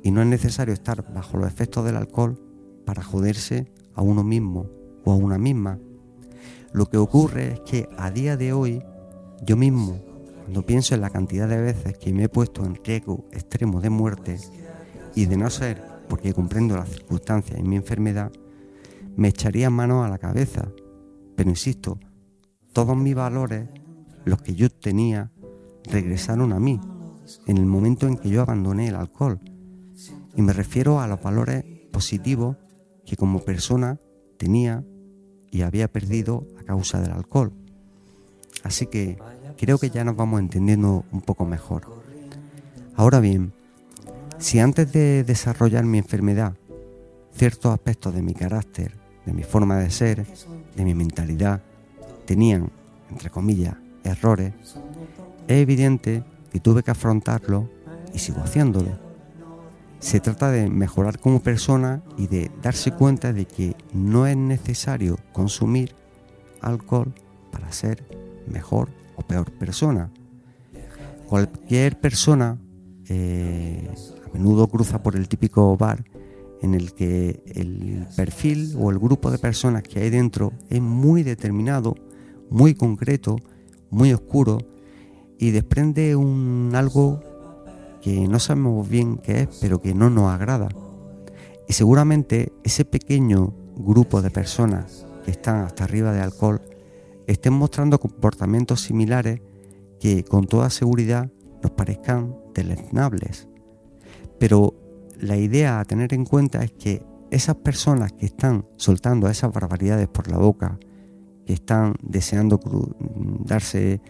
y 0.03 0.11
no 0.11 0.21
es 0.23 0.27
necesario 0.27 0.75
estar 0.75 1.13
bajo 1.13 1.37
los 1.37 1.49
efectos 1.49 1.85
del 1.85 1.97
alcohol 1.97 2.39
para 2.85 3.03
joderse 3.03 3.73
a 3.95 4.03
uno 4.03 4.23
mismo 4.23 4.69
o 5.05 5.13
a 5.13 5.17
una 5.17 5.39
misma. 5.39 5.79
Lo 6.73 6.87
que 6.87 6.97
ocurre 6.97 7.55
es 7.55 7.61
que 7.61 7.89
a 7.97 8.11
día 8.11 8.37
de 8.37 8.53
hoy 8.53 8.83
yo 9.43 9.57
mismo, 9.57 10.01
cuando 10.47 10.65
pienso 10.65 10.95
en 10.95 11.03
la 11.03 11.11
cantidad 11.11 11.49
de 11.49 11.61
veces 11.61 11.99
que 11.99 12.15
me 12.15 12.25
he 12.25 12.29
puesto 12.31 12.65
en 12.65 12.77
riesgo 12.83 13.27
extremo 13.33 13.83
de 13.83 13.91
muerte 13.91 14.39
y 15.15 15.27
de 15.27 15.37
no 15.37 15.51
ser 15.51 15.83
porque 16.09 16.33
comprendo 16.33 16.77
las 16.77 16.89
circunstancias 16.89 17.59
y 17.59 17.65
mi 17.65 17.77
enfermedad, 17.77 18.31
me 19.17 19.29
echaría 19.29 19.69
mano 19.71 20.05
a 20.05 20.09
la 20.09 20.19
cabeza 20.19 20.69
pero 21.37 21.51
insisto, 21.51 22.01
todos 22.73 22.97
mis 22.97 23.15
valores, 23.15 23.69
los 24.25 24.41
que 24.41 24.55
yo 24.55 24.71
tenía, 24.71 25.31
regresaron 25.85 26.53
a 26.53 26.59
mí 26.59 26.81
en 27.47 27.59
el 27.59 27.67
momento 27.67 28.09
en 28.09 28.17
que 28.17 28.31
yo 28.31 28.41
abandoné 28.41 28.89
el 28.89 28.97
alcohol. 28.97 29.39
Y 30.35 30.43
me 30.43 30.53
refiero 30.53 31.01
a 31.01 31.07
los 31.07 31.23
valores 31.23 31.65
positivos 31.93 32.57
que 33.05 33.17
como 33.17 33.41
persona 33.41 34.01
tenía 34.39 34.85
y 35.51 35.63
había 35.63 35.93
perdido 35.93 36.47
a 36.59 36.65
causa 36.65 37.01
del 37.01 37.13
alcohol. 37.13 37.53
Así 38.65 38.87
que 38.87 39.19
creo 39.57 39.79
que 39.79 39.91
ya 39.91 40.05
nos 40.05 40.17
vamos 40.17 40.41
entendiendo 40.41 41.05
un 41.13 41.21
poco 41.21 41.45
mejor. 41.45 41.83
Ahora 42.95 43.21
bien, 43.21 43.53
si 44.39 44.59
antes 44.59 44.93
de 44.93 45.25
desarrollar 45.25 45.85
mi 45.85 45.99
enfermedad, 45.99 46.55
ciertos 47.33 47.73
aspectos 47.73 48.15
de 48.15 48.23
mi 48.23 48.35
carácter, 48.35 48.97
de 49.25 49.33
mi 49.33 49.43
forma 49.43 49.79
de 49.79 49.91
ser, 49.91 50.27
de 50.77 50.85
mi 50.85 50.95
mentalidad, 50.95 51.63
tenían, 52.27 52.71
entre 53.11 53.31
comillas, 53.31 53.77
errores, 54.05 54.53
es 55.49 55.63
evidente 55.63 56.23
que 56.53 56.61
tuve 56.61 56.83
que 56.83 56.91
afrontarlo 56.91 57.69
y 58.15 58.19
sigo 58.19 58.41
haciéndolo. 58.41 58.99
Se 59.99 60.21
trata 60.21 60.51
de 60.51 60.69
mejorar 60.69 61.19
como 61.19 61.43
persona 61.43 62.03
y 62.17 62.27
de 62.27 62.51
darse 62.63 62.93
cuenta 62.93 63.33
de 63.33 63.47
que 63.47 63.75
no 63.93 64.27
es 64.27 64.37
necesario 64.37 65.19
consumir 65.33 65.95
alcohol 66.61 67.13
para 67.51 67.73
ser 67.73 68.05
mejor 68.47 68.91
o 69.17 69.23
peor 69.23 69.51
persona. 69.53 70.11
Cualquier 71.29 71.99
persona 72.01 72.59
eh, 73.09 73.91
a 74.25 74.33
menudo 74.33 74.69
cruza 74.69 75.03
por 75.03 75.17
el 75.17 75.29
típico 75.29 75.77
bar 75.77 76.05
en 76.63 76.75
el 76.75 76.93
que 76.95 77.43
el 77.47 78.07
perfil 78.17 78.75
o 78.79 78.91
el 78.91 78.99
grupo 78.99 79.31
de 79.31 79.39
personas 79.39 79.83
que 79.83 80.01
hay 80.01 80.11
dentro 80.11 80.53
es 80.71 80.81
muy 80.81 81.23
determinado, 81.23 81.95
muy 82.51 82.75
concreto, 82.75 83.37
muy 83.91 84.13
oscuro 84.13 84.59
y 85.39 85.51
desprende 85.51 86.17
un 86.17 86.73
algo 86.75 87.21
que 88.01 88.29
no 88.29 88.39
sabemos 88.39 88.89
bien 88.89 89.19
qué 89.19 89.43
es, 89.43 89.49
pero 89.61 89.81
que 89.81 89.95
no 89.95 90.11
nos 90.11 90.33
agrada. 90.33 90.69
Y 91.69 91.73
seguramente 91.73 92.53
ese 92.63 92.85
pequeño 92.85 93.53
grupo 93.77 94.23
de 94.23 94.31
personas 94.31 95.07
que 95.25 95.33
están 95.33 95.65
hasta 95.65 95.85
arriba 95.85 96.13
de 96.13 96.21
alcohol 96.21 96.61
estén 97.27 97.53
mostrando 97.53 97.99
comportamientos 97.99 98.83
similares 98.83 99.41
que 100.01 100.25
con 100.25 100.47
toda 100.47 100.71
seguridad 100.71 101.31
nos 101.63 101.73
parezcan 101.73 102.37
deleznables. 102.55 103.49
Pero 104.39 104.75
la 105.19 105.37
idea 105.37 105.81
a 105.81 105.85
tener 105.85 106.13
en 106.15 106.25
cuenta 106.25 106.63
es 106.63 106.73
que 106.73 107.03
esas 107.31 107.57
personas 107.57 108.13
que 108.13 108.27
están 108.27 108.67
soltando 108.77 109.29
esas 109.29 109.53
barbaridades 109.53 110.09
por 110.09 110.31
la 110.31 110.39
boca, 110.39 110.79
que 111.45 111.55
están 111.55 111.95
deseando 112.03 112.61
darse 113.45 114.01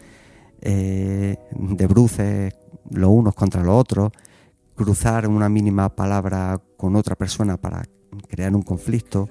eh, 0.61 1.37
de 1.53 1.87
bruces 1.87 2.55
los 2.91 3.11
unos 3.11 3.35
contra 3.35 3.63
los 3.63 3.75
otros, 3.75 4.11
cruzar 4.75 5.27
una 5.29 5.49
mínima 5.49 5.95
palabra 5.95 6.61
con 6.77 6.97
otra 6.97 7.17
persona 7.17 7.57
para 7.57 7.83
crear 8.29 8.55
un 8.55 8.63
conflicto, 8.63 9.29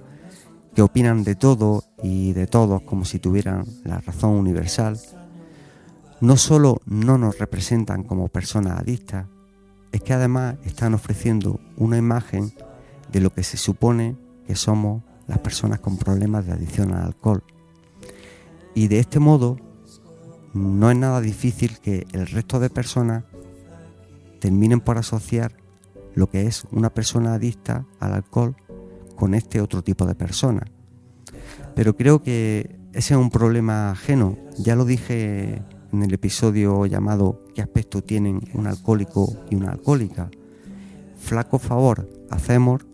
que 0.76 0.82
opinan 0.82 1.24
de 1.24 1.36
todo 1.36 1.86
y 2.04 2.34
de 2.34 2.48
todos 2.48 2.82
como 2.82 3.06
si 3.06 3.18
tuvieran 3.18 3.66
la 3.86 4.00
razón 4.02 4.32
universal, 4.32 5.00
no 6.20 6.36
solo 6.36 6.82
no 6.86 7.18
nos 7.18 7.40
representan 7.40 8.04
como 8.04 8.28
personas 8.28 8.80
adictas, 8.80 9.28
es 9.94 10.04
que 10.04 10.14
además 10.14 10.58
están 10.66 10.94
ofreciendo 10.94 11.62
una 11.78 11.98
imagen 11.98 12.54
de 13.10 13.22
lo 13.22 13.32
que 13.32 13.44
se 13.44 13.56
supone 13.56 14.18
que 14.46 14.56
somos 14.56 15.02
las 15.28 15.40
personas 15.40 15.80
con 15.80 15.98
problemas 15.98 16.46
de 16.46 16.52
adicción 16.52 16.94
al 16.94 17.06
alcohol. 17.06 17.44
Y 18.74 18.90
de 18.90 19.00
este 19.00 19.20
modo 19.20 19.58
no 20.54 20.92
es 20.92 20.98
nada 20.98 21.22
difícil 21.22 21.80
que 21.80 22.06
el 22.12 22.28
resto 22.28 22.60
de 22.60 22.70
personas 22.70 23.24
terminen 24.42 24.82
por 24.82 24.98
asociar 24.98 25.56
lo 26.16 26.30
que 26.30 26.48
es 26.48 26.66
una 26.72 26.90
persona 26.90 27.34
adicta 27.34 27.86
al 28.00 28.14
alcohol 28.14 28.58
con 29.16 29.34
este 29.34 29.62
otro 29.62 29.84
tipo 29.84 30.06
de 30.06 30.16
persona. 30.16 30.66
Pero 31.76 31.96
creo 31.96 32.22
que 32.22 32.80
ese 32.94 33.14
es 33.14 33.20
un 33.20 33.30
problema 33.30 33.92
ajeno. 33.92 34.38
Ya 34.58 34.76
lo 34.76 34.86
dije 34.86 35.62
en 35.92 36.04
el 36.04 36.14
episodio 36.14 36.86
llamado 36.86 37.44
¿Qué 37.54 37.62
aspecto 37.62 38.02
tienen 38.02 38.42
un 38.54 38.68
alcohólico 38.68 39.34
y 39.50 39.56
una 39.56 39.72
alcohólica? 39.72 40.30
Flaco 41.18 41.58
favor 41.58 42.10
hacemos 42.30 42.86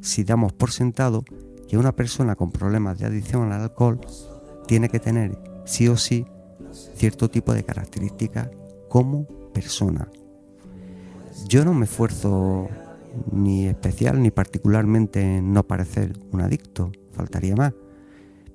si 0.00 0.24
damos 0.24 0.52
por 0.52 0.70
sentado 0.70 1.24
que 1.68 1.78
una 1.78 1.92
persona 1.92 2.34
con 2.34 2.50
problemas 2.50 2.98
de 2.98 3.06
adicción 3.06 3.52
al 3.52 3.60
alcohol 3.62 4.00
tiene 4.66 4.88
que 4.88 5.00
tener 5.00 5.38
sí 5.64 5.88
o 5.88 5.96
sí 5.96 6.26
cierto 6.96 7.30
tipo 7.30 7.52
de 7.54 7.64
características 7.64 8.48
como 8.88 9.26
persona. 9.52 10.08
Yo 11.48 11.64
no 11.64 11.74
me 11.74 11.84
esfuerzo 11.84 12.68
ni 13.32 13.66
especial 13.66 14.22
ni 14.22 14.30
particularmente 14.30 15.38
en 15.38 15.52
no 15.52 15.66
parecer 15.66 16.18
un 16.32 16.40
adicto, 16.40 16.92
faltaría 17.12 17.56
más, 17.56 17.74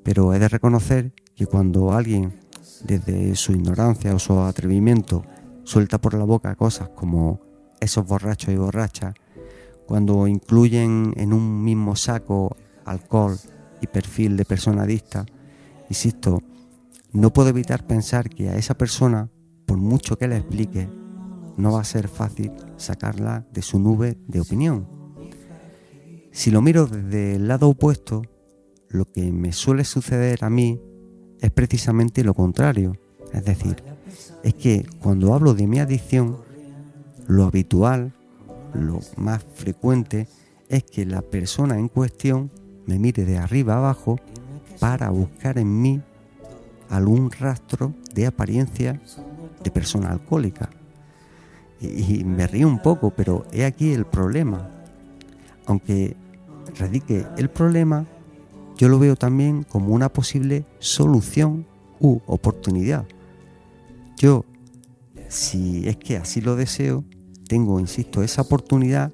pero 0.04 0.34
he 0.34 0.40
de 0.40 0.50
reconocer 0.50 1.14
que 1.36 1.46
cuando 1.46 1.94
alguien 1.94 2.40
desde 2.84 3.36
su 3.36 3.54
ignorancia 3.54 4.14
o 4.14 4.20
su 4.20 4.40
atrevimiento 4.40 5.24
suelta 5.64 6.00
por 6.00 6.14
la 6.14 6.26
boca 6.26 6.56
cosas 6.56 6.90
como 6.90 7.42
esos 7.80 8.06
borrachos 8.06 8.54
y 8.54 8.58
borrachas, 8.58 9.14
cuando 9.86 10.28
incluyen 10.28 11.14
en 11.18 11.34
un 11.34 11.64
mismo 11.64 11.96
saco 11.96 12.56
alcohol 12.86 13.38
y 13.82 13.88
perfil 13.88 14.38
de 14.38 14.46
persona 14.46 14.84
adicta, 14.84 15.26
insisto, 15.90 16.42
no 17.12 17.32
puedo 17.32 17.50
evitar 17.50 17.86
pensar 17.86 18.30
que 18.30 18.50
a 18.50 18.56
esa 18.56 18.76
persona, 18.76 19.30
por 19.66 19.78
mucho 19.78 20.18
que 20.18 20.28
le 20.28 20.38
explique, 20.38 20.90
no 21.58 21.74
va 21.74 21.82
a 21.82 21.86
ser 21.86 22.08
fácil 22.08 22.52
sacarla 22.78 23.46
de 23.52 23.62
su 23.62 23.80
nube 23.80 24.18
de 24.28 24.42
opinión. 24.42 24.88
Si 26.32 26.50
lo 26.50 26.62
miro 26.62 26.88
desde 26.88 27.36
el 27.36 27.48
lado 27.48 27.70
opuesto, 27.70 28.24
lo 28.90 29.06
que 29.06 29.32
me 29.32 29.52
suele 29.52 29.84
suceder 29.84 30.44
a 30.44 30.50
mí 30.50 30.80
es 31.40 31.52
precisamente 31.52 32.24
lo 32.24 32.34
contrario. 32.34 32.98
Es 33.32 33.46
decir, 33.46 33.84
es 34.44 34.54
que 34.56 34.86
cuando 35.00 35.34
hablo 35.34 35.54
de 35.54 35.68
mi 35.68 35.80
adicción, 35.80 36.38
lo 37.28 37.46
habitual, 37.46 38.14
lo 38.74 39.00
más 39.18 39.44
frecuente, 39.56 40.28
es 40.70 40.84
que 40.84 41.06
la 41.06 41.22
persona 41.22 41.78
en 41.78 41.88
cuestión 41.88 42.52
me 42.86 43.00
mire 43.00 43.26
de 43.26 43.38
arriba 43.38 43.78
abajo 43.78 44.20
para 44.80 45.10
buscar 45.10 45.58
en 45.58 45.82
mí 45.82 46.02
algún 46.90 47.32
rastro 47.32 47.94
de 48.14 48.28
apariencia 48.28 49.02
de 49.64 49.72
persona 49.72 50.12
alcohólica. 50.12 50.70
Y, 51.84 52.24
me 52.24 52.48
río 52.48 52.68
un 52.68 52.80
poco, 52.80 53.12
pero 53.12 53.46
he 53.52 53.66
aquí 53.66 53.92
el 53.92 54.06
problema. 54.06 54.70
Aunque 55.66 56.16
radique 56.78 57.26
el 57.38 57.50
problema, 57.50 58.06
yo 58.78 58.88
lo 58.88 59.00
veo 59.00 59.16
también 59.16 59.64
como 59.64 59.94
una 59.94 60.10
posible 60.10 60.66
solución 60.80 61.66
u 62.00 62.20
oportunidad. 62.26 63.06
Yo, 64.18 64.46
si 65.28 65.88
es 65.88 65.98
que 65.98 66.18
así 66.18 66.42
lo 66.42 66.56
deseo, 66.56 67.04
tengo, 67.48 67.80
insisto, 67.80 68.24
esa 68.24 68.42
oportunidad 68.44 69.12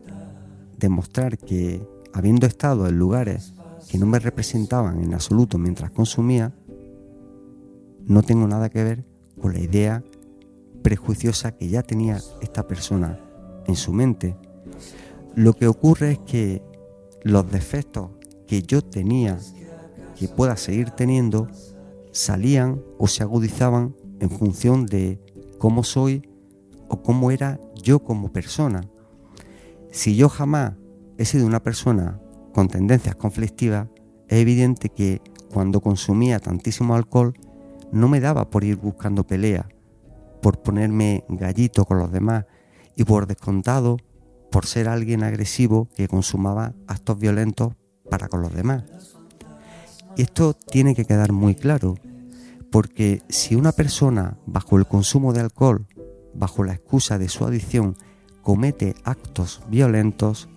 de 0.78 0.90
mostrar 0.90 1.38
que 1.38 1.82
habiendo 2.14 2.46
estado 2.48 2.88
en 2.88 2.98
lugares 2.98 3.54
que 3.90 3.98
no 3.98 4.06
me 4.06 4.20
representaban 4.20 5.04
en 5.04 5.14
absoluto 5.14 5.58
mientras 5.58 5.92
consumía, 5.92 6.54
no 8.06 8.24
tengo 8.24 8.48
nada 8.48 8.70
que 8.70 8.84
ver 8.84 9.06
con 9.42 9.54
la 9.54 9.60
idea 9.60 10.04
prejuiciosa 10.90 11.52
que 11.52 11.68
ya 11.68 11.84
tenía 11.84 12.18
esta 12.42 12.66
persona 12.68 13.20
en 13.68 13.76
su 13.76 13.94
mente. 13.94 14.36
Lo 15.36 15.54
que 15.54 15.68
ocurre 15.68 16.14
es 16.14 16.20
que 16.26 16.64
los 17.22 17.52
defectos 17.52 18.10
que 18.48 18.64
yo 18.64 18.82
tenía, 18.82 19.38
que 20.18 20.28
pueda 20.28 20.58
seguir 20.58 20.90
teniendo, 20.90 21.48
salían 22.12 22.82
o 22.98 23.08
se 23.08 23.22
agudizaban 23.22 23.96
en 24.20 24.32
función 24.32 24.88
de 24.88 25.20
cómo 25.60 25.84
soy 25.84 26.28
o 26.88 27.04
cómo 27.04 27.30
era 27.30 27.60
yo 27.84 28.00
como 28.00 28.34
persona. 28.34 28.82
Si 29.92 30.16
yo 30.16 30.28
jamás 30.28 30.74
he 31.20 31.26
sido 31.26 31.46
una 31.46 31.62
persona 31.62 32.20
con 32.52 32.68
tendencias 32.68 33.16
conflictivas, 33.16 33.90
es 34.28 34.40
evidente 34.40 34.90
que 34.90 35.22
cuando 35.54 35.82
consumía 35.82 36.40
tantísimo 36.40 36.96
alcohol 36.96 37.36
no 37.92 38.08
me 38.08 38.20
daba 38.20 38.50
por 38.50 38.64
ir 38.64 38.78
buscando 38.78 39.24
pelea, 39.24 39.70
por 40.42 40.62
ponerme 40.62 41.26
gallito 41.30 41.86
con 41.86 42.00
los 42.00 42.12
demás 42.12 42.46
y 42.96 43.04
por 43.04 43.28
descontado 43.28 43.98
por 44.52 44.66
ser 44.66 44.88
alguien 44.88 45.24
agresivo 45.24 45.88
que 45.96 46.08
consumaba 46.08 46.74
actos 46.88 47.20
violentos 47.20 47.74
para 48.10 48.28
con 48.28 48.42
los 48.42 48.54
demás. 48.54 48.84
Y 50.18 50.24
esto 50.24 50.54
tiene 50.54 50.96
que 50.96 51.06
quedar 51.06 51.32
muy 51.32 51.56
claro, 51.56 51.96
porque 52.72 53.22
si 53.30 53.56
una 53.56 53.72
persona 53.72 54.38
bajo 54.46 54.78
el 54.78 54.88
consumo 54.88 55.34
de 55.34 55.42
alcohol, 55.42 55.88
bajo 56.34 56.64
la 56.64 56.74
excusa 56.74 57.18
de 57.18 57.30
su 57.30 57.46
adicción, 57.46 57.96
comete 58.42 58.96
actos 59.04 59.62
violentos, 59.70 60.50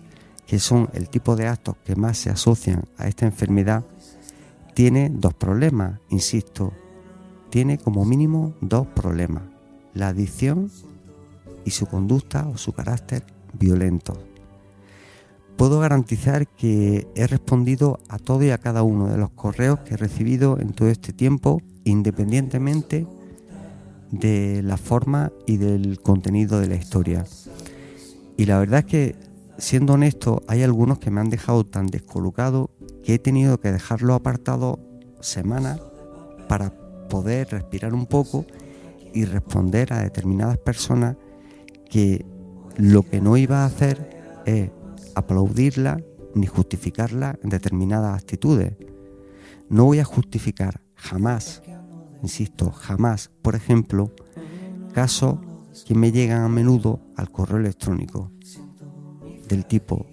que 0.47 0.59
son 0.59 0.89
el 0.93 1.09
tipo 1.09 1.35
de 1.35 1.47
actos 1.47 1.75
que 1.85 1.95
más 1.95 2.17
se 2.17 2.29
asocian 2.29 2.85
a 2.97 3.07
esta 3.07 3.25
enfermedad, 3.25 3.85
tiene 4.73 5.09
dos 5.09 5.33
problemas, 5.33 5.99
insisto, 6.09 6.73
tiene 7.49 7.77
como 7.77 8.03
mínimo 8.05 8.55
dos 8.61 8.87
problemas, 8.87 9.43
la 9.93 10.09
adicción 10.09 10.71
y 11.65 11.71
su 11.71 11.85
conducta 11.85 12.47
o 12.47 12.57
su 12.57 12.73
carácter 12.73 13.23
violento. 13.53 14.17
Puedo 15.57 15.79
garantizar 15.79 16.47
que 16.47 17.07
he 17.15 17.27
respondido 17.27 17.99
a 18.09 18.17
todo 18.17 18.43
y 18.43 18.49
a 18.49 18.57
cada 18.57 18.83
uno 18.83 19.07
de 19.07 19.17
los 19.17 19.29
correos 19.31 19.79
que 19.81 19.93
he 19.93 19.97
recibido 19.97 20.59
en 20.59 20.73
todo 20.73 20.89
este 20.89 21.13
tiempo, 21.13 21.61
independientemente 21.83 23.07
de 24.11 24.61
la 24.63 24.77
forma 24.77 25.31
y 25.45 25.57
del 25.57 25.99
contenido 26.01 26.59
de 26.59 26.67
la 26.67 26.75
historia. 26.75 27.25
Y 28.35 28.45
la 28.45 28.59
verdad 28.59 28.79
es 28.79 28.85
que, 28.85 29.15
siendo 29.57 29.93
honesto, 29.93 30.41
hay 30.47 30.63
algunos 30.63 30.97
que 30.99 31.11
me 31.11 31.21
han 31.21 31.29
dejado 31.29 31.65
tan 31.65 31.87
descolocado 31.87 32.71
que 33.03 33.15
he 33.15 33.19
tenido 33.19 33.59
que 33.59 33.71
dejarlo 33.71 34.15
apartado 34.15 34.79
semanas 35.21 35.79
para 36.47 36.73
poder 37.09 37.49
respirar 37.51 37.93
un 37.93 38.07
poco 38.07 38.45
y 39.13 39.25
responder 39.25 39.93
a 39.93 40.03
determinadas 40.03 40.57
personas 40.57 41.17
que 41.89 42.25
lo 42.77 43.03
que 43.03 43.21
no 43.21 43.37
iba 43.37 43.63
a 43.63 43.65
hacer 43.65 44.41
es 44.45 44.71
aplaudirla 45.15 46.01
ni 46.35 46.47
justificarla 46.47 47.37
en 47.43 47.49
determinadas 47.49 48.17
actitudes. 48.17 48.73
No 49.69 49.85
voy 49.85 49.99
a 49.99 50.05
justificar 50.05 50.81
jamás, 50.95 51.61
insisto, 52.21 52.71
jamás, 52.71 53.31
por 53.41 53.55
ejemplo, 53.55 54.11
casos 54.93 55.37
que 55.85 55.95
me 55.95 56.11
llegan 56.11 56.43
a 56.43 56.49
menudo 56.49 57.01
al 57.15 57.31
correo 57.31 57.57
electrónico 57.57 58.31
del 59.47 59.65
tipo, 59.65 60.07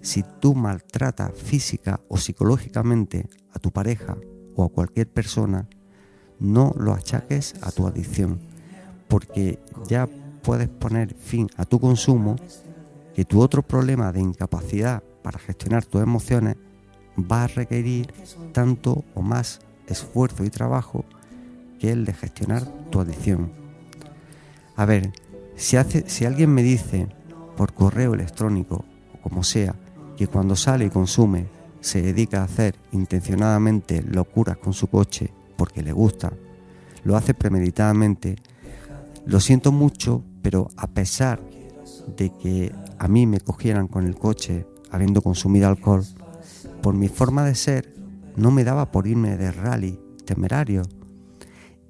si 0.00 0.24
tú 0.40 0.54
maltratas 0.54 1.32
física 1.34 2.00
o 2.08 2.16
psicológicamente 2.16 3.28
a 3.52 3.58
tu 3.58 3.72
pareja 3.72 4.16
o 4.54 4.64
a 4.64 4.68
cualquier 4.68 5.10
persona, 5.12 5.68
no 6.38 6.74
lo 6.76 6.92
achaques 6.92 7.54
a 7.62 7.70
tu 7.70 7.86
adicción, 7.86 8.40
porque 9.08 9.58
ya 9.88 10.08
puedes 10.42 10.68
poner 10.68 11.14
fin 11.14 11.48
a 11.56 11.64
tu 11.64 11.80
consumo, 11.80 12.36
que 13.14 13.24
tu 13.24 13.40
otro 13.40 13.62
problema 13.62 14.12
de 14.12 14.20
incapacidad 14.20 15.02
para 15.22 15.38
gestionar 15.38 15.84
tus 15.84 16.02
emociones 16.02 16.56
va 17.18 17.44
a 17.44 17.48
requerir 17.48 18.12
tanto 18.52 19.04
o 19.14 19.22
más 19.22 19.60
esfuerzo 19.86 20.44
y 20.44 20.50
trabajo 20.50 21.04
que 21.78 21.90
el 21.92 22.04
de 22.04 22.12
gestionar 22.12 22.64
tu 22.90 23.00
adicción. 23.00 23.50
A 24.76 24.84
ver, 24.84 25.12
si, 25.56 25.76
hace, 25.76 26.08
si 26.08 26.26
alguien 26.26 26.52
me 26.52 26.62
dice 26.62 27.08
por 27.56 27.72
correo 27.72 28.14
electrónico 28.14 28.84
o 29.14 29.20
como 29.22 29.42
sea 29.42 29.74
que 30.16 30.26
cuando 30.26 30.56
sale 30.56 30.86
y 30.86 30.90
consume 30.90 31.46
se 31.80 32.02
dedica 32.02 32.40
a 32.40 32.44
hacer 32.44 32.76
intencionadamente 32.92 34.02
locuras 34.02 34.58
con 34.58 34.74
su 34.74 34.88
coche 34.88 35.32
porque 35.56 35.82
le 35.82 35.92
gusta, 35.92 36.32
lo 37.04 37.16
hace 37.16 37.34
premeditadamente, 37.34 38.36
lo 39.24 39.40
siento 39.40 39.72
mucho, 39.72 40.22
pero 40.42 40.68
a 40.76 40.86
pesar 40.88 41.40
de 42.16 42.30
que 42.30 42.72
a 42.98 43.08
mí 43.08 43.26
me 43.26 43.40
cogieran 43.40 43.88
con 43.88 44.06
el 44.06 44.16
coche 44.16 44.66
habiendo 44.90 45.22
consumido 45.22 45.68
alcohol, 45.68 46.04
por 46.82 46.94
mi 46.94 47.08
forma 47.08 47.44
de 47.44 47.54
ser 47.54 47.94
no 48.36 48.50
me 48.50 48.64
daba 48.64 48.90
por 48.92 49.06
irme 49.06 49.36
de 49.36 49.50
rally 49.50 49.98
temerario. 50.24 50.82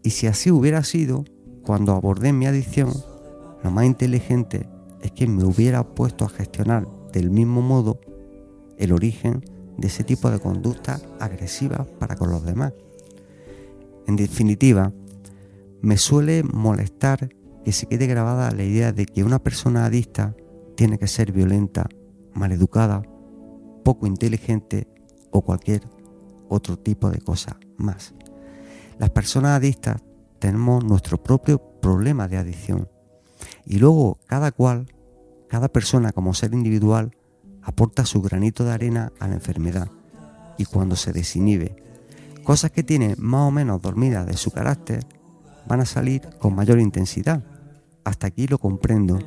Y 0.03 0.11
si 0.11 0.27
así 0.27 0.51
hubiera 0.51 0.85
sido, 0.85 1.25
cuando 1.65 1.93
abordé 1.93 2.33
mi 2.33 2.47
adicción, 2.47 2.93
lo 3.63 3.71
más 3.71 3.85
inteligente 3.85 4.69
es 5.03 5.11
que 5.13 5.27
me 5.27 5.45
hubiera 5.45 5.83
puesto 5.83 6.25
a 6.25 6.29
gestionar 6.29 6.87
del 7.13 7.31
mismo 7.31 7.63
modo 7.63 8.01
el 8.79 8.93
origen 8.93 9.45
de 9.77 9.89
ese 9.89 10.05
tipo 10.05 10.31
de 10.31 10.39
conducta 10.39 11.01
agresiva 11.19 11.87
para 11.99 12.17
con 12.17 12.31
los 12.31 12.45
demás. 12.45 12.73
En 14.07 14.17
definitiva, 14.17 14.93
me 15.83 15.97
suele 15.97 16.43
molestar 16.43 17.29
que 17.65 17.73
se 17.73 17.87
quede 17.87 18.07
grabada 18.07 18.51
la 18.53 18.63
idea 18.63 18.93
de 18.93 19.07
que 19.07 19.25
una 19.25 19.41
persona 19.41 19.85
adicta 19.85 20.35
tiene 20.77 20.99
que 20.99 21.09
ser 21.09 21.33
violenta, 21.33 21.89
maleducada, 22.33 23.03
poco 23.85 24.07
inteligente 24.07 24.89
o 25.31 25.43
cualquier 25.43 25.89
otro 26.49 26.79
tipo 26.79 27.11
de 27.11 27.21
cosa 27.21 27.59
más. 27.77 28.15
Las 28.99 29.11
personas 29.11 29.57
adictas 29.57 30.03
tenemos 30.39 30.85
nuestro 30.85 31.23
propio 31.23 31.59
problema 31.81 32.29
de 32.29 32.37
adicción 32.37 32.89
y 33.65 33.79
luego 33.79 34.19
cada 34.27 34.53
cual, 34.53 34.87
cada 35.49 35.69
persona 35.69 36.13
como 36.13 36.35
ser 36.35 36.53
individual, 36.55 37.17
aporta 37.63 38.07
su 38.07 38.23
granito 38.23 38.65
de 38.65 38.73
arena 38.73 39.13
a 39.19 39.29
la 39.29 39.35
enfermedad 39.35 39.91
y 40.57 40.65
cuando 40.65 40.95
se 40.95 41.13
desinhibe 41.13 41.86
cosas 42.47 42.71
que 42.71 42.85
tiene 42.85 43.17
más 43.19 43.49
o 43.49 43.51
menos 43.51 43.83
dormidas 43.83 44.25
de 44.25 44.37
su 44.37 44.53
carácter 44.53 45.05
van 45.67 45.81
a 45.81 45.85
salir 45.85 46.23
con 46.39 46.55
mayor 46.55 46.79
intensidad. 46.79 47.43
Hasta 48.05 48.29
aquí 48.29 48.47
lo 48.47 48.59
comprendo. 48.59 49.19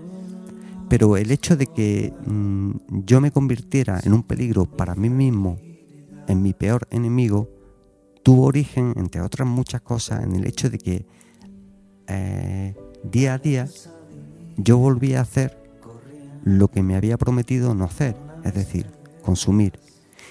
Pero 0.87 1.17
el 1.17 1.29
hecho 1.29 1.57
de 1.57 1.67
que 1.67 2.13
mm, 2.25 2.71
yo 3.05 3.19
me 3.19 3.31
convirtiera 3.31 3.99
en 4.03 4.13
un 4.13 4.23
peligro 4.23 4.65
para 4.65 4.95
mí 4.95 5.09
mismo, 5.09 5.57
en 6.29 6.41
mi 6.41 6.53
peor 6.53 6.87
enemigo, 6.91 7.49
tuvo 8.23 8.45
origen, 8.45 8.93
entre 8.95 9.19
otras 9.19 9.47
muchas 9.47 9.81
cosas, 9.81 10.23
en 10.23 10.33
el 10.37 10.47
hecho 10.47 10.69
de 10.69 10.77
que 10.77 11.05
eh, 12.07 12.73
día 13.03 13.33
a 13.33 13.37
día 13.37 13.67
yo 14.55 14.77
volví 14.77 15.15
a 15.15 15.21
hacer 15.21 15.61
lo 16.45 16.69
que 16.69 16.83
me 16.83 16.95
había 16.95 17.17
prometido 17.17 17.75
no 17.75 17.83
hacer, 17.83 18.15
es 18.45 18.53
decir, 18.53 18.87
consumir. 19.23 19.77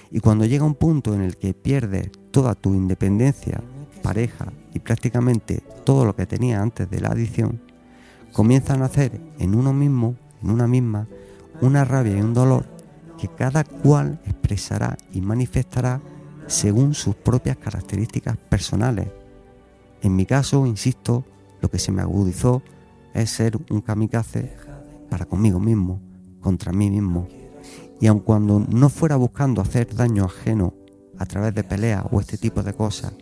Y 0.09 0.21
cuando 0.21 0.45
llega 0.45 0.65
un 0.65 0.73
punto 0.73 1.13
en 1.13 1.21
el 1.21 1.37
que 1.37 1.53
pierdes 1.53 2.09
toda 2.31 2.55
tu 2.55 2.73
independencia, 2.73 3.61
pareja 4.01 4.51
y 4.73 4.79
prácticamente 4.79 5.61
todo 5.83 6.05
lo 6.05 6.15
que 6.15 6.25
tenía 6.25 6.61
antes 6.61 6.89
de 6.89 7.01
la 7.01 7.09
adicción, 7.09 7.61
comienzan 8.33 8.81
a 8.81 8.85
hacer 8.85 9.19
en 9.39 9.55
uno 9.55 9.73
mismo, 9.73 10.15
en 10.43 10.51
una 10.51 10.67
misma, 10.67 11.07
una 11.61 11.83
rabia 11.83 12.17
y 12.17 12.21
un 12.21 12.33
dolor 12.33 12.65
que 13.17 13.27
cada 13.27 13.63
cual 13.63 14.19
expresará 14.25 14.97
y 15.11 15.21
manifestará 15.21 16.01
según 16.47 16.93
sus 16.93 17.15
propias 17.15 17.57
características 17.57 18.37
personales. 18.37 19.07
En 20.01 20.15
mi 20.15 20.25
caso, 20.25 20.65
insisto, 20.65 21.25
lo 21.61 21.69
que 21.69 21.79
se 21.79 21.91
me 21.91 22.01
agudizó 22.01 22.63
es 23.13 23.29
ser 23.29 23.59
un 23.69 23.81
kamikaze 23.81 24.55
para 25.09 25.25
conmigo 25.25 25.59
mismo, 25.59 25.99
contra 26.39 26.71
mí 26.71 26.89
mismo, 26.89 27.27
y 27.99 28.07
aun 28.07 28.19
cuando 28.19 28.59
no 28.59 28.89
fuera 28.89 29.17
buscando 29.17 29.61
hacer 29.61 29.93
daño 29.93 30.23
ajeno 30.23 30.73
a 31.19 31.25
través 31.25 31.53
de 31.53 31.63
peleas 31.63 32.03
o 32.11 32.19
este 32.19 32.37
tipo 32.37 32.63
de 32.63 32.73
cosas, 32.73 33.13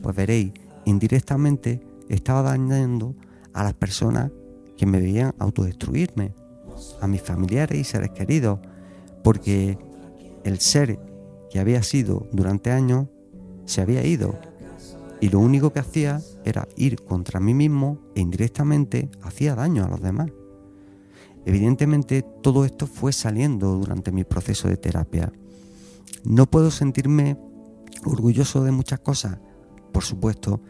pues 0.00 0.16
veréis, 0.16 0.52
indirectamente 0.84 1.82
estaba 2.08 2.42
dañando 2.42 3.14
a 3.52 3.64
las 3.64 3.74
personas 3.74 4.30
que 4.76 4.86
me 4.86 5.00
veían 5.00 5.34
autodestruirme, 5.38 6.34
a 7.00 7.06
mis 7.06 7.20
familiares 7.20 7.78
y 7.78 7.84
seres 7.84 8.10
queridos, 8.10 8.60
porque 9.22 9.78
el 10.44 10.58
ser 10.58 10.98
que 11.50 11.60
había 11.60 11.82
sido 11.82 12.26
durante 12.32 12.70
años 12.70 13.08
se 13.66 13.82
había 13.82 14.04
ido 14.04 14.38
y 15.20 15.28
lo 15.28 15.38
único 15.38 15.72
que 15.72 15.78
hacía 15.78 16.20
era 16.44 16.66
ir 16.76 17.04
contra 17.04 17.38
mí 17.38 17.54
mismo 17.54 18.00
e 18.16 18.20
indirectamente 18.20 19.08
hacía 19.22 19.54
daño 19.54 19.84
a 19.84 19.88
los 19.88 20.00
demás. 20.00 20.32
Evidentemente 21.44 22.22
todo 22.42 22.64
esto 22.64 22.86
fue 22.88 23.12
saliendo 23.12 23.74
durante 23.74 24.10
mi 24.10 24.24
proceso 24.24 24.68
de 24.68 24.76
terapia. 24.76 25.32
No 26.24 26.50
puedo 26.50 26.70
sentirme 26.70 27.38
orgulloso 28.04 28.64
de 28.64 28.72
muchas 28.72 29.00
cosas, 29.00 29.38
por 29.92 30.04
supuesto, 30.04 30.60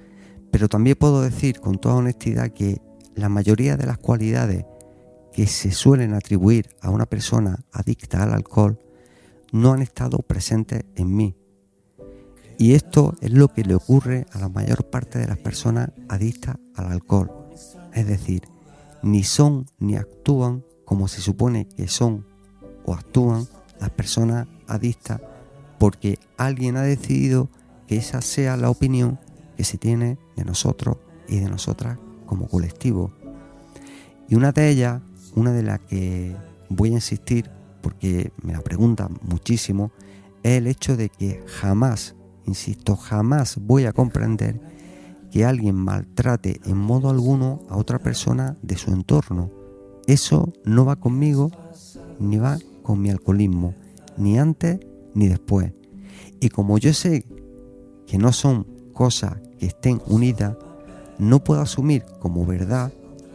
pero 0.51 0.69
también 0.69 0.97
puedo 0.97 1.23
decir 1.23 1.61
con 1.61 1.79
toda 1.79 1.97
honestidad 1.97 2.51
que 2.51 2.81
la 3.15 3.29
mayoría 3.29 3.77
de 3.77 3.87
las 3.87 3.99
cualidades 3.99 4.65
que 5.33 5.47
se 5.47 5.71
suelen 5.71 6.15
atribuir 6.15 6.69
a 6.81 6.91
una 6.91 7.07
persona 7.07 7.65
adicta 7.73 8.23
al 8.23 8.33
alcohol 8.33 8.79
no 9.51 9.73
han 9.73 9.83
estado 9.83 10.19
presentes 10.19 10.85
en 10.95 11.15
mí. 11.15 11.37
Y 12.59 12.75
esto 12.75 13.15
es 13.21 13.33
lo 13.33 13.49
que 13.49 13.65
le 13.65 13.75
ocurre 13.75 14.27
a 14.33 14.39
la 14.39 14.49
mayor 14.49 14.89
parte 14.89 15.19
de 15.19 15.27
las 15.27 15.39
personas 15.39 15.91
adictas 16.09 16.57
al 16.75 16.93
alcohol. 16.93 17.31
Es 17.93 18.07
decir, 18.07 18.43
ni 19.03 19.25
son 19.25 19.67
ni 19.79 19.97
actúan 19.97 20.65
como 20.85 21.09
se 21.09 21.21
supone 21.21 21.67
que 21.67 21.89
son 21.89 22.27
o 22.85 22.95
actúan 22.95 23.47
las 23.81 23.91
personas 23.91 24.47
adictas 24.67 25.21
porque 25.83 26.21
alguien 26.37 26.77
ha 26.77 26.83
decidido 26.83 27.49
que 27.89 27.97
esa 27.97 28.23
sea 28.23 28.57
la 28.57 28.71
opinión 28.71 29.19
que 29.57 29.65
se 29.65 29.79
tiene 29.79 30.17
de 30.37 30.45
nosotros 30.45 30.99
y 31.27 31.41
de 31.41 31.51
nosotras 31.51 31.99
como 32.25 32.47
colectivo. 32.47 33.11
Y 34.29 34.37
una 34.37 34.53
de 34.53 34.69
ellas, 34.69 35.03
una 35.35 35.51
de 35.51 35.65
las 35.65 35.81
que 35.81 36.37
voy 36.69 36.91
a 36.91 36.93
insistir 36.93 37.51
porque 37.81 38.31
me 38.45 38.53
la 38.53 38.61
preguntan 38.61 39.19
muchísimo, 39.23 39.91
es 40.45 40.59
el 40.59 40.69
hecho 40.69 40.97
de 40.97 41.09
que 41.09 41.43
jamás, 41.49 42.15
insisto, 42.47 42.95
jamás 42.95 43.59
voy 43.61 43.87
a 43.87 43.93
comprender 43.93 44.61
que 45.33 45.45
alguien 45.45 45.75
maltrate 45.75 46.61
en 46.65 46.77
modo 46.77 47.11
alguno 47.11 47.59
a 47.69 47.77
otra 47.77 47.99
persona 47.99 48.57
de 48.63 48.77
su 48.77 48.93
entorno. 48.93 49.51
Eso 50.07 50.53
no 50.65 50.85
va 50.85 50.95
conmigo 50.95 51.51
ni 52.21 52.37
va 52.37 52.57
con 52.85 53.03
mi 53.03 53.11
alcoholismo, 53.11 53.75
ni 54.17 54.39
antes 54.39 54.79
ni 55.15 55.29
después. 55.29 55.73
Y 56.41 56.49
como 56.49 56.79
yo 56.79 56.93
sé 56.93 57.25
que 58.07 58.19
no 58.19 58.33
son 58.33 58.67
cosas 58.93 59.37
que 59.59 59.67
estén 59.67 60.01
unidas, 60.07 60.57
no 61.19 61.45
puedo 61.45 61.61
asumir 61.61 62.05
como 62.19 62.45
verdad 62.45 62.93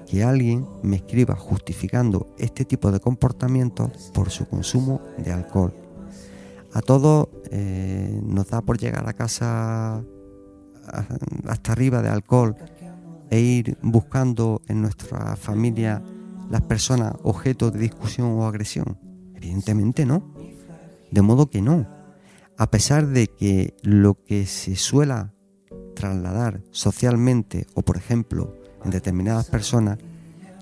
que 0.07 0.23
alguien 0.23 0.65
me 0.83 0.97
escriba 0.97 1.35
justificando 1.35 2.33
este 2.37 2.65
tipo 2.65 2.91
de 2.91 2.99
comportamientos 2.99 4.11
por 4.13 4.29
su 4.29 4.47
consumo 4.47 5.01
de 5.17 5.31
alcohol. 5.33 5.73
A 6.73 6.81
todos 6.81 7.27
eh, 7.51 8.19
nos 8.23 8.47
da 8.47 8.61
por 8.61 8.77
llegar 8.77 9.07
a 9.07 9.13
casa 9.13 10.03
hasta 11.45 11.71
arriba 11.71 12.01
de 12.01 12.09
alcohol 12.09 12.55
e 13.29 13.39
ir 13.39 13.77
buscando 13.81 14.61
en 14.67 14.81
nuestra 14.81 15.35
familia 15.35 16.01
las 16.49 16.61
personas 16.61 17.13
objeto 17.23 17.71
de 17.71 17.79
discusión 17.79 18.27
o 18.31 18.45
agresión. 18.45 18.97
Evidentemente 19.35 20.05
no. 20.05 20.36
De 21.11 21.21
modo 21.21 21.49
que 21.49 21.61
no. 21.61 21.87
A 22.57 22.69
pesar 22.71 23.07
de 23.07 23.27
que 23.27 23.75
lo 23.83 24.15
que 24.23 24.45
se 24.45 24.75
suela 24.75 25.33
trasladar 25.95 26.61
socialmente 26.71 27.67
o 27.73 27.81
por 27.81 27.97
ejemplo 27.97 28.55
en 28.83 28.91
determinadas 28.91 29.47
personas, 29.47 29.99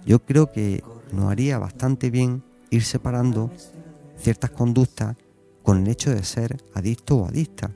yo 0.05 0.19
creo 0.19 0.51
que 0.51 0.83
nos 1.11 1.31
haría 1.31 1.57
bastante 1.57 2.09
bien 2.09 2.43
ir 2.69 2.83
separando 2.83 3.51
ciertas 4.17 4.51
conductas 4.51 5.15
con 5.63 5.79
el 5.79 5.87
hecho 5.87 6.11
de 6.11 6.23
ser 6.23 6.57
adicto 6.73 7.17
o 7.17 7.27
adicta. 7.27 7.71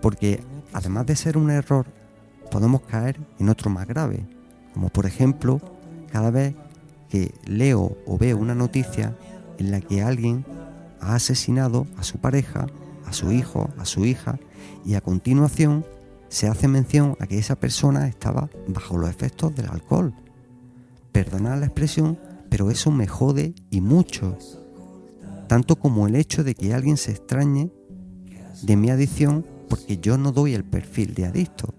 Porque 0.00 0.40
además 0.72 1.06
de 1.06 1.16
ser 1.16 1.36
un 1.36 1.50
error, 1.50 1.86
podemos 2.50 2.82
caer 2.82 3.18
en 3.38 3.48
otro 3.48 3.70
más 3.70 3.86
grave, 3.86 4.26
como 4.72 4.88
por 4.88 5.06
ejemplo 5.06 5.60
cada 6.10 6.30
vez 6.30 6.54
que 7.08 7.34
leo 7.46 7.96
o 8.06 8.18
veo 8.18 8.38
una 8.38 8.54
noticia 8.54 9.16
en 9.58 9.70
la 9.70 9.80
que 9.80 10.02
alguien 10.02 10.44
ha 11.00 11.14
asesinado 11.14 11.86
a 11.96 12.02
su 12.02 12.18
pareja, 12.18 12.66
a 13.06 13.12
su 13.12 13.32
hijo, 13.32 13.70
a 13.78 13.84
su 13.84 14.04
hija, 14.04 14.38
y 14.84 14.94
a 14.94 15.00
continuación 15.00 15.84
se 16.28 16.46
hace 16.46 16.68
mención 16.68 17.16
a 17.18 17.26
que 17.26 17.38
esa 17.38 17.56
persona 17.56 18.06
estaba 18.06 18.48
bajo 18.68 18.96
los 18.96 19.10
efectos 19.10 19.54
del 19.54 19.68
alcohol. 19.68 20.14
Perdonad 21.12 21.58
la 21.58 21.66
expresión, 21.66 22.18
pero 22.48 22.70
eso 22.70 22.90
me 22.90 23.06
jode 23.06 23.54
y 23.70 23.80
mucho. 23.80 24.38
Tanto 25.48 25.76
como 25.76 26.06
el 26.06 26.14
hecho 26.14 26.44
de 26.44 26.54
que 26.54 26.72
alguien 26.72 26.96
se 26.96 27.10
extrañe 27.10 27.72
de 28.62 28.76
mi 28.76 28.90
adicción 28.90 29.44
porque 29.68 29.98
yo 29.98 30.18
no 30.18 30.32
doy 30.32 30.54
el 30.54 30.64
perfil 30.64 31.14
de 31.14 31.26
adicto, 31.26 31.74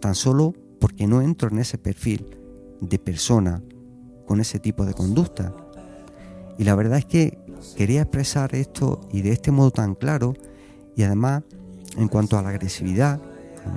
tan 0.00 0.14
solo 0.14 0.54
porque 0.80 1.06
no 1.06 1.22
entro 1.22 1.48
en 1.48 1.58
ese 1.58 1.78
perfil 1.78 2.36
de 2.80 2.98
persona 2.98 3.62
con 4.26 4.40
ese 4.40 4.58
tipo 4.58 4.84
de 4.84 4.92
conducta. 4.92 5.54
Y 6.58 6.64
la 6.64 6.74
verdad 6.74 6.98
es 6.98 7.06
que 7.06 7.38
quería 7.76 8.02
expresar 8.02 8.54
esto 8.54 9.00
y 9.12 9.22
de 9.22 9.32
este 9.32 9.50
modo 9.50 9.70
tan 9.70 9.94
claro 9.94 10.34
y 10.96 11.02
además 11.02 11.42
en 11.96 12.08
cuanto 12.08 12.38
a 12.38 12.42
la 12.42 12.50
agresividad, 12.50 13.20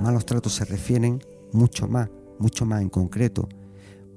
malos 0.02 0.26
tratos 0.26 0.54
se 0.54 0.64
refieren 0.64 1.20
mucho 1.52 1.88
más, 1.88 2.10
mucho 2.38 2.66
más 2.66 2.82
en 2.82 2.88
concreto, 2.88 3.48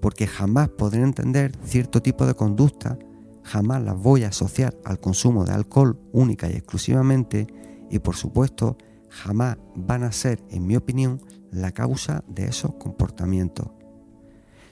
porque 0.02 0.28
jamás 0.28 0.70
podré 0.70 1.02
entender 1.02 1.54
cierto 1.64 2.02
tipo 2.02 2.26
de 2.26 2.34
conducta, 2.34 2.98
jamás 3.44 3.82
las 3.82 3.98
voy 3.98 4.24
a 4.24 4.30
asociar 4.30 4.76
al 4.84 5.00
consumo 5.00 5.46
de 5.46 5.54
alcohol 5.54 6.00
única 6.12 6.50
y 6.50 6.54
exclusivamente 6.54 7.48
y 7.90 8.00
por 8.00 8.16
supuesto 8.16 8.78
jamás 9.10 9.58
van 9.76 10.04
a 10.04 10.12
ser, 10.12 10.44
en 10.50 10.66
mi 10.66 10.76
opinión, 10.76 11.22
la 11.52 11.72
causa 11.72 12.24
de 12.28 12.46
esos 12.46 12.74
comportamientos. 12.76 13.68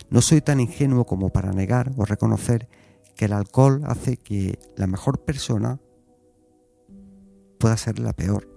No 0.09 0.21
soy 0.21 0.41
tan 0.41 0.59
ingenuo 0.59 1.05
como 1.05 1.29
para 1.29 1.53
negar 1.53 1.91
o 1.95 2.05
reconocer 2.05 2.67
que 3.15 3.25
el 3.25 3.33
alcohol 3.33 3.81
hace 3.85 4.17
que 4.17 4.59
la 4.75 4.87
mejor 4.87 5.19
persona 5.19 5.79
pueda 7.59 7.77
ser 7.77 7.99
la 7.99 8.13
peor 8.13 8.51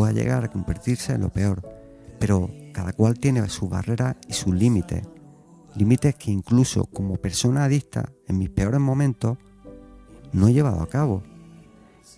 pueda 0.00 0.12
llegar 0.12 0.44
a 0.44 0.50
convertirse 0.50 1.12
en 1.12 1.20
lo 1.20 1.30
peor, 1.30 1.62
pero 2.18 2.50
cada 2.72 2.92
cual 2.92 3.18
tiene 3.18 3.46
sus 3.48 3.68
barreras 3.68 4.16
y 4.28 4.32
sus 4.32 4.54
límites, 4.54 5.02
límites 5.76 6.14
que 6.14 6.30
incluso 6.30 6.86
como 6.86 7.16
persona 7.16 7.64
adicta 7.64 8.12
en 8.26 8.38
mis 8.38 8.50
peores 8.50 8.80
momentos 8.80 9.38
no 10.32 10.48
he 10.48 10.52
llevado 10.52 10.80
a 10.80 10.88
cabo. 10.88 11.22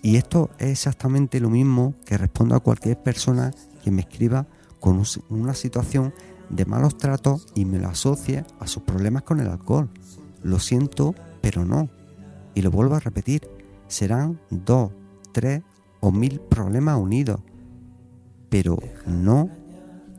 Y 0.03 0.17
esto 0.17 0.51
es 0.59 0.69
exactamente 0.69 1.41
lo 1.41 1.51
mismo 1.51 1.95
que 2.05 2.19
respondo 2.19 2.55
a 2.55 2.61
cualquier 2.61 3.03
persona 3.03 3.53
que 3.83 3.91
me 3.91 4.03
escriba 4.03 4.47
con 4.81 5.03
una 5.29 5.55
situación 5.55 6.13
de 6.51 6.65
malos 6.65 6.97
tratos 6.99 7.47
y 7.55 7.65
me 7.65 7.79
lo 7.79 7.89
asocie 7.89 8.45
a 8.59 8.67
sus 8.67 8.83
problemas 8.83 9.23
con 9.23 9.41
el 9.41 9.49
alcohol. 9.49 9.91
Lo 10.43 10.59
siento, 10.59 11.15
pero 11.43 11.67
no. 11.67 11.91
Y 12.55 12.63
lo 12.63 12.71
vuelvo 12.71 12.95
a 12.95 13.01
repetir, 13.01 13.49
serán 13.89 14.41
dos, 14.49 14.93
tres 15.33 15.63
o 16.01 16.11
mil 16.11 16.41
problemas 16.41 16.99
unidos 16.99 17.41
pero 18.53 18.79
no 19.07 19.49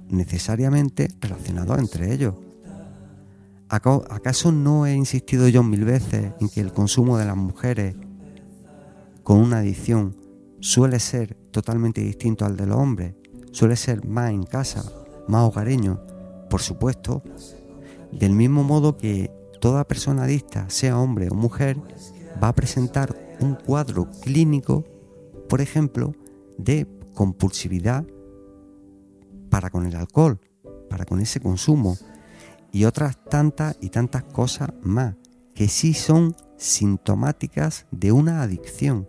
necesariamente 0.09 1.07
relacionados 1.21 1.77
entre 1.77 2.11
ellos. 2.11 2.33
¿Acaso 3.69 4.51
no 4.51 4.87
he 4.87 4.95
insistido 4.95 5.47
yo 5.49 5.61
mil 5.61 5.85
veces 5.85 6.31
en 6.39 6.49
que 6.49 6.59
el 6.59 6.73
consumo 6.73 7.19
de 7.19 7.25
las 7.25 7.37
mujeres 7.37 7.95
con 9.21 9.37
una 9.37 9.59
adicción 9.59 10.15
suele 10.61 10.99
ser 10.99 11.35
totalmente 11.51 12.01
distinto 12.01 12.43
al 12.43 12.57
de 12.57 12.65
los 12.65 12.77
hombres? 12.77 13.13
Suele 13.51 13.75
ser 13.75 14.03
más 14.03 14.31
en 14.31 14.41
casa, 14.41 14.83
más 15.27 15.43
hogareño, 15.43 16.01
por 16.49 16.63
supuesto, 16.63 17.21
del 18.11 18.31
mismo 18.31 18.63
modo 18.63 18.97
que 18.97 19.29
toda 19.63 19.87
persona 19.87 20.23
adicta, 20.23 20.69
sea 20.69 20.99
hombre 20.99 21.29
o 21.31 21.35
mujer, 21.35 21.77
va 22.43 22.49
a 22.49 22.53
presentar 22.53 23.15
un 23.39 23.55
cuadro 23.55 24.11
clínico, 24.21 24.83
por 25.47 25.61
ejemplo, 25.61 26.13
de 26.57 26.85
compulsividad 27.13 28.03
para 29.49 29.69
con 29.69 29.85
el 29.85 29.95
alcohol, 29.95 30.37
para 30.89 31.05
con 31.05 31.21
ese 31.21 31.39
consumo 31.39 31.97
y 32.73 32.83
otras 32.83 33.23
tantas 33.23 33.77
y 33.79 33.87
tantas 33.87 34.25
cosas 34.25 34.67
más 34.81 35.15
que 35.55 35.69
sí 35.69 35.93
son 35.93 36.35
sintomáticas 36.57 37.85
de 37.89 38.11
una 38.11 38.41
adicción. 38.41 39.07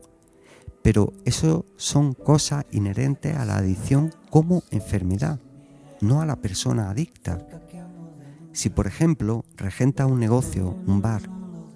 Pero 0.83 1.15
eso 1.25 1.67
son 1.75 2.15
cosas 2.15 2.65
inherentes 2.71 3.35
a 3.37 3.45
la 3.45 3.57
adicción 3.57 4.15
como 4.31 4.63
enfermedad, 4.71 5.41
no 6.01 6.21
a 6.21 6.27
la 6.27 6.37
persona 6.37 6.91
adicta. 6.91 7.45
Si 8.55 8.71
por 8.71 8.87
ejemplo 8.87 9.45
regenta 9.57 10.07
un 10.07 10.21
negocio, 10.21 10.79
un 10.87 11.03
bar, 11.03 11.23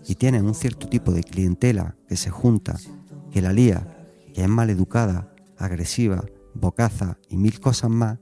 y 0.06 0.14
tiene 0.14 0.40
un 0.40 0.54
cierto 0.54 0.88
tipo 0.88 1.10
de 1.10 1.24
clientela 1.24 1.96
que 2.08 2.16
se 2.16 2.30
junta, 2.30 2.76
que 3.32 3.42
la 3.42 3.52
lía, 3.52 4.06
que 4.32 4.42
es 4.42 4.48
maleducada, 4.48 5.28
agresiva, 5.58 6.24
bocaza 6.54 7.18
y 7.28 7.36
mil 7.36 7.58
cosas 7.58 7.90
más, 7.90 8.18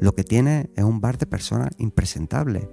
lo 0.00 0.12
que 0.12 0.24
tiene 0.24 0.70
es 0.74 0.82
un 0.82 1.00
bar 1.00 1.18
de 1.18 1.26
personas 1.26 1.70
impresentables. 1.78 2.66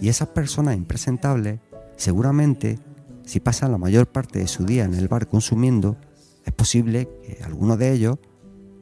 Y 0.00 0.08
esas 0.08 0.28
personas 0.28 0.76
impresentables, 0.76 1.60
seguramente, 1.96 2.80
si 3.24 3.38
pasan 3.38 3.70
la 3.70 3.78
mayor 3.78 4.08
parte 4.08 4.40
de 4.40 4.48
su 4.48 4.66
día 4.66 4.84
en 4.84 4.94
el 4.94 5.06
bar 5.06 5.28
consumiendo, 5.28 5.96
es 6.44 6.52
posible 6.52 7.08
que 7.22 7.42
alguno 7.44 7.76
de 7.76 7.92
ellos 7.92 8.18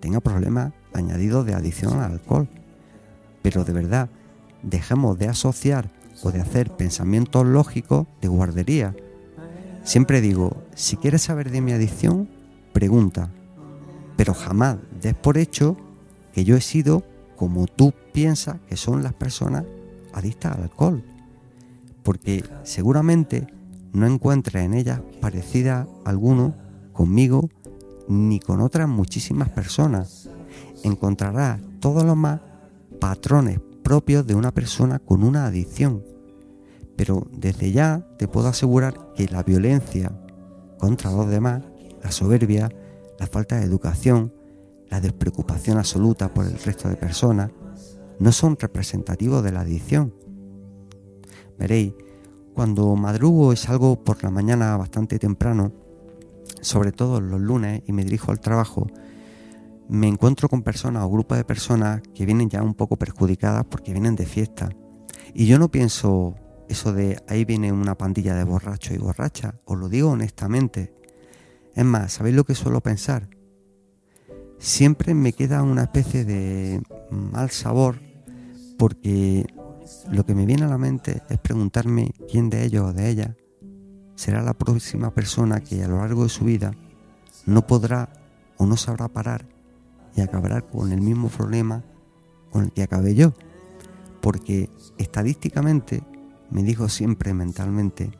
tenga 0.01 0.21
problemas 0.21 0.73
añadidos 0.95 1.45
de 1.45 1.53
adicción 1.53 2.01
al 2.01 2.13
alcohol. 2.13 2.49
Pero 3.43 3.65
de 3.65 3.73
verdad, 3.75 4.09
dejemos 4.63 5.19
de 5.19 5.29
asociar 5.29 5.91
o 6.23 6.31
de 6.31 6.41
hacer 6.41 6.71
pensamientos 6.71 7.47
lógicos 7.47 8.07
de 8.21 8.29
guardería. 8.29 8.95
Siempre 9.85 10.21
digo, 10.21 10.63
si 10.75 10.97
quieres 10.97 11.23
saber 11.23 11.51
de 11.51 11.61
mi 11.61 11.73
adicción, 11.73 12.29
pregunta, 12.73 13.31
pero 14.17 14.35
jamás 14.35 14.79
des 15.01 15.15
por 15.15 15.39
hecho 15.39 15.77
que 16.33 16.45
yo 16.45 16.57
he 16.57 16.61
sido 16.61 17.03
como 17.37 17.67
tú 17.67 17.93
piensas 18.13 18.57
que 18.69 18.77
son 18.77 19.03
las 19.03 19.13
personas 19.15 19.65
adictas 20.13 20.57
al 20.57 20.63
alcohol. 20.65 21.03
Porque 22.03 22.45
seguramente 22.63 23.47
no 23.93 24.07
encuentres 24.07 24.65
en 24.65 24.75
ellas 24.75 25.01
parecida 25.21 25.87
alguno 26.05 26.55
conmigo 26.93 27.49
ni 28.09 28.41
con 28.41 28.61
otras 28.61 28.89
muchísimas 28.89 29.49
personas. 29.49 30.29
Encontrarás 30.85 31.61
todos 31.81 32.05
los 32.05 32.17
más 32.17 32.41
patrones 33.01 33.59
propios 33.83 34.27
de 34.27 34.35
una 34.35 34.53
persona 34.53 34.99
con 34.99 35.23
una 35.23 35.47
adicción. 35.47 36.05
Pero 36.97 37.27
desde 37.33 37.73
ya 37.73 38.07
te 38.19 38.29
puedo 38.29 38.49
asegurar 38.49 39.13
que 39.15 39.29
la 39.29 39.43
violencia 39.43 40.13
contra 40.79 41.11
los 41.13 41.29
demás, 41.29 41.63
la 42.03 42.11
soberbia, 42.11 42.71
la 43.19 43.27
falta 43.27 43.57
de 43.57 43.65
educación, 43.65 44.33
la 44.89 45.01
despreocupación 45.01 45.79
absoluta 45.79 46.33
por 46.33 46.47
el 46.47 46.59
resto 46.59 46.89
de 46.89 46.97
personas, 46.97 47.51
no 48.19 48.33
son 48.33 48.57
representativos 48.59 49.43
de 49.43 49.53
la 49.53 49.61
adicción. 49.61 50.15
Veréis, 51.59 51.95
cuando 52.55 52.95
madrugo 52.97 53.53
y 53.53 53.57
salgo 53.57 54.05
por 54.05 54.23
la 54.23 54.31
mañana 54.31 54.77
bastante 54.77 55.19
temprano, 55.19 55.73
sobre 56.61 56.93
todo 56.93 57.21
los 57.21 57.41
lunes, 57.41 57.83
y 57.87 57.93
me 57.93 58.05
dirijo 58.05 58.31
al 58.31 58.41
trabajo, 58.41 58.87
me 59.89 60.09
encuentro 60.09 60.49
con 60.49 60.63
personas 60.63 61.05
o 61.05 61.11
grupos 61.11 61.39
de 61.39 61.45
personas 61.45 62.01
que 62.15 62.27
vienen 62.27 62.49
ya 62.49 62.63
un 62.63 62.75
poco 62.75 62.97
perjudicadas 62.97 63.65
porque 63.67 63.93
vienen 63.93 64.17
de 64.17 64.27
fiesta. 64.27 64.71
Y 65.35 65.47
yo 65.47 65.59
no 65.59 65.71
pienso 65.71 66.35
eso 66.69 66.93
de 66.93 67.23
ahí 67.29 67.45
viene 67.45 67.73
una 67.73 67.97
pandilla 67.97 68.35
de 68.35 68.45
borrachos 68.45 68.95
y 68.95 68.99
borrachas, 68.99 69.55
os 69.65 69.79
lo 69.79 69.89
digo 69.89 70.11
honestamente. 70.11 70.95
Es 71.75 71.85
más, 71.85 72.13
¿sabéis 72.13 72.37
lo 72.37 72.45
que 72.45 72.55
suelo 72.55 72.81
pensar? 72.81 73.29
siempre 74.63 75.13
me 75.13 75.33
queda 75.33 75.65
una 75.65 75.83
especie 75.83 76.25
de 76.25 76.81
mal 77.11 77.51
sabor 77.51 78.01
porque 78.79 79.45
lo 80.09 80.25
que 80.25 80.37
me 80.37 80.47
viene 80.47 80.65
a 80.65 80.69
la 80.69 80.79
mente 80.79 81.21
es 81.29 81.39
preguntarme 81.39 82.13
quién 82.31 82.49
de 82.49 82.65
ellos 82.65 82.85
o 82.85 82.93
de 82.93 83.11
ellas 83.11 83.31
será 84.15 84.41
la 84.41 84.55
próxima 84.55 85.13
persona 85.13 85.61
que 85.61 85.83
a 85.83 85.89
lo 85.89 85.99
largo 85.99 86.23
de 86.23 86.29
su 86.29 86.45
vida 86.45 86.71
no 87.45 87.67
podrá 87.67 88.13
o 88.57 88.65
no 88.65 88.77
sabrá 88.77 89.09
parar 89.09 89.49
y 90.15 90.21
acabará 90.21 90.61
con 90.61 90.93
el 90.93 91.01
mismo 91.01 91.29
problema 91.29 91.85
con 92.51 92.65
el 92.65 92.73
que 92.73 92.83
acabé 92.83 93.15
yo. 93.15 93.33
Porque 94.21 94.71
estadísticamente, 94.99 96.03
me 96.51 96.63
dijo 96.63 96.89
siempre 96.89 97.35
mentalmente, 97.35 98.11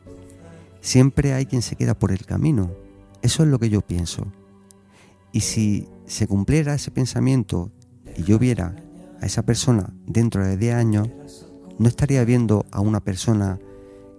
siempre 0.81 1.33
hay 1.33 1.45
quien 1.45 1.61
se 1.61 1.75
queda 1.75 1.93
por 1.93 2.11
el 2.11 2.25
camino. 2.25 2.71
Eso 3.21 3.43
es 3.43 3.49
lo 3.49 3.59
que 3.59 3.69
yo 3.69 3.81
pienso. 3.81 4.25
Y 5.31 5.41
si 5.41 5.87
se 6.05 6.27
cumpliera 6.27 6.73
ese 6.73 6.91
pensamiento 6.91 7.71
y 8.17 8.23
yo 8.23 8.37
viera 8.37 8.75
a 9.21 9.25
esa 9.25 9.43
persona 9.43 9.93
dentro 10.05 10.45
de 10.45 10.57
10 10.57 10.75
años, 10.75 11.09
no 11.79 11.87
estaría 11.87 12.23
viendo 12.25 12.65
a 12.71 12.81
una 12.81 12.99
persona 12.99 13.59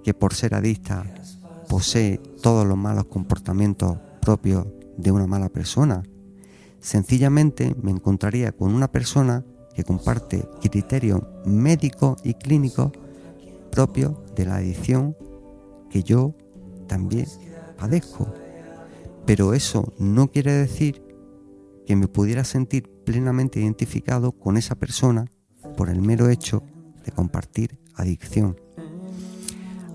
que 0.02 0.14
por 0.14 0.34
ser 0.34 0.54
adicta 0.54 1.04
posee 1.68 2.18
todos 2.42 2.66
los 2.66 2.76
malos 2.76 3.06
comportamientos 3.06 3.98
propios 4.20 4.66
de 4.96 5.10
una 5.10 5.26
mala 5.26 5.48
persona. 5.48 6.02
Sencillamente 6.84 7.74
me 7.80 7.90
encontraría 7.90 8.52
con 8.52 8.74
una 8.74 8.92
persona 8.92 9.42
que 9.74 9.84
comparte 9.84 10.46
criterios 10.60 11.22
médicos 11.46 12.20
y 12.22 12.34
clínicos 12.34 12.92
propios 13.72 14.12
de 14.36 14.44
la 14.44 14.56
adicción 14.56 15.16
que 15.88 16.02
yo 16.02 16.34
también 16.86 17.26
padezco. 17.78 18.34
Pero 19.24 19.54
eso 19.54 19.94
no 19.98 20.30
quiere 20.30 20.52
decir 20.52 21.02
que 21.86 21.96
me 21.96 22.06
pudiera 22.06 22.44
sentir 22.44 22.90
plenamente 23.06 23.60
identificado 23.60 24.32
con 24.32 24.58
esa 24.58 24.74
persona 24.74 25.24
por 25.78 25.88
el 25.88 26.02
mero 26.02 26.28
hecho 26.28 26.64
de 27.02 27.12
compartir 27.12 27.78
adicción. 27.94 28.60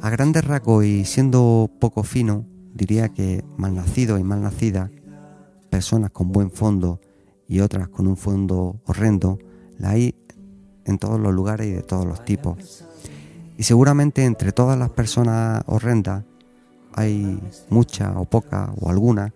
A 0.02 0.10
grandes 0.10 0.44
rasgos 0.44 0.86
y 0.86 1.06
siendo 1.06 1.70
poco 1.80 2.02
fino, 2.02 2.48
diría 2.74 3.10
que 3.10 3.46
malnacidos 3.58 4.20
y 4.20 4.24
malnacidas, 4.24 4.90
personas 5.70 6.12
con 6.12 6.32
buen 6.32 6.52
fondo 6.52 7.00
y 7.48 7.62
otras 7.62 7.88
con 7.88 8.08
un 8.08 8.18
fondo 8.18 8.82
horrendo, 8.86 9.40
la 9.78 9.92
hay 9.92 10.16
en 10.86 10.98
todos 10.98 11.20
los 11.20 11.34
lugares 11.34 11.68
y 11.68 11.72
de 11.72 11.82
todos 11.82 12.06
los 12.06 12.24
tipos. 12.26 12.86
Y 13.58 13.64
seguramente 13.64 14.24
entre 14.24 14.52
todas 14.52 14.78
las 14.78 14.90
personas 14.90 15.64
horrendas 15.68 16.24
hay 16.94 17.40
muchas 17.70 18.16
o 18.16 18.26
pocas 18.26 18.70
o 18.80 18.90
algunas 18.90 19.32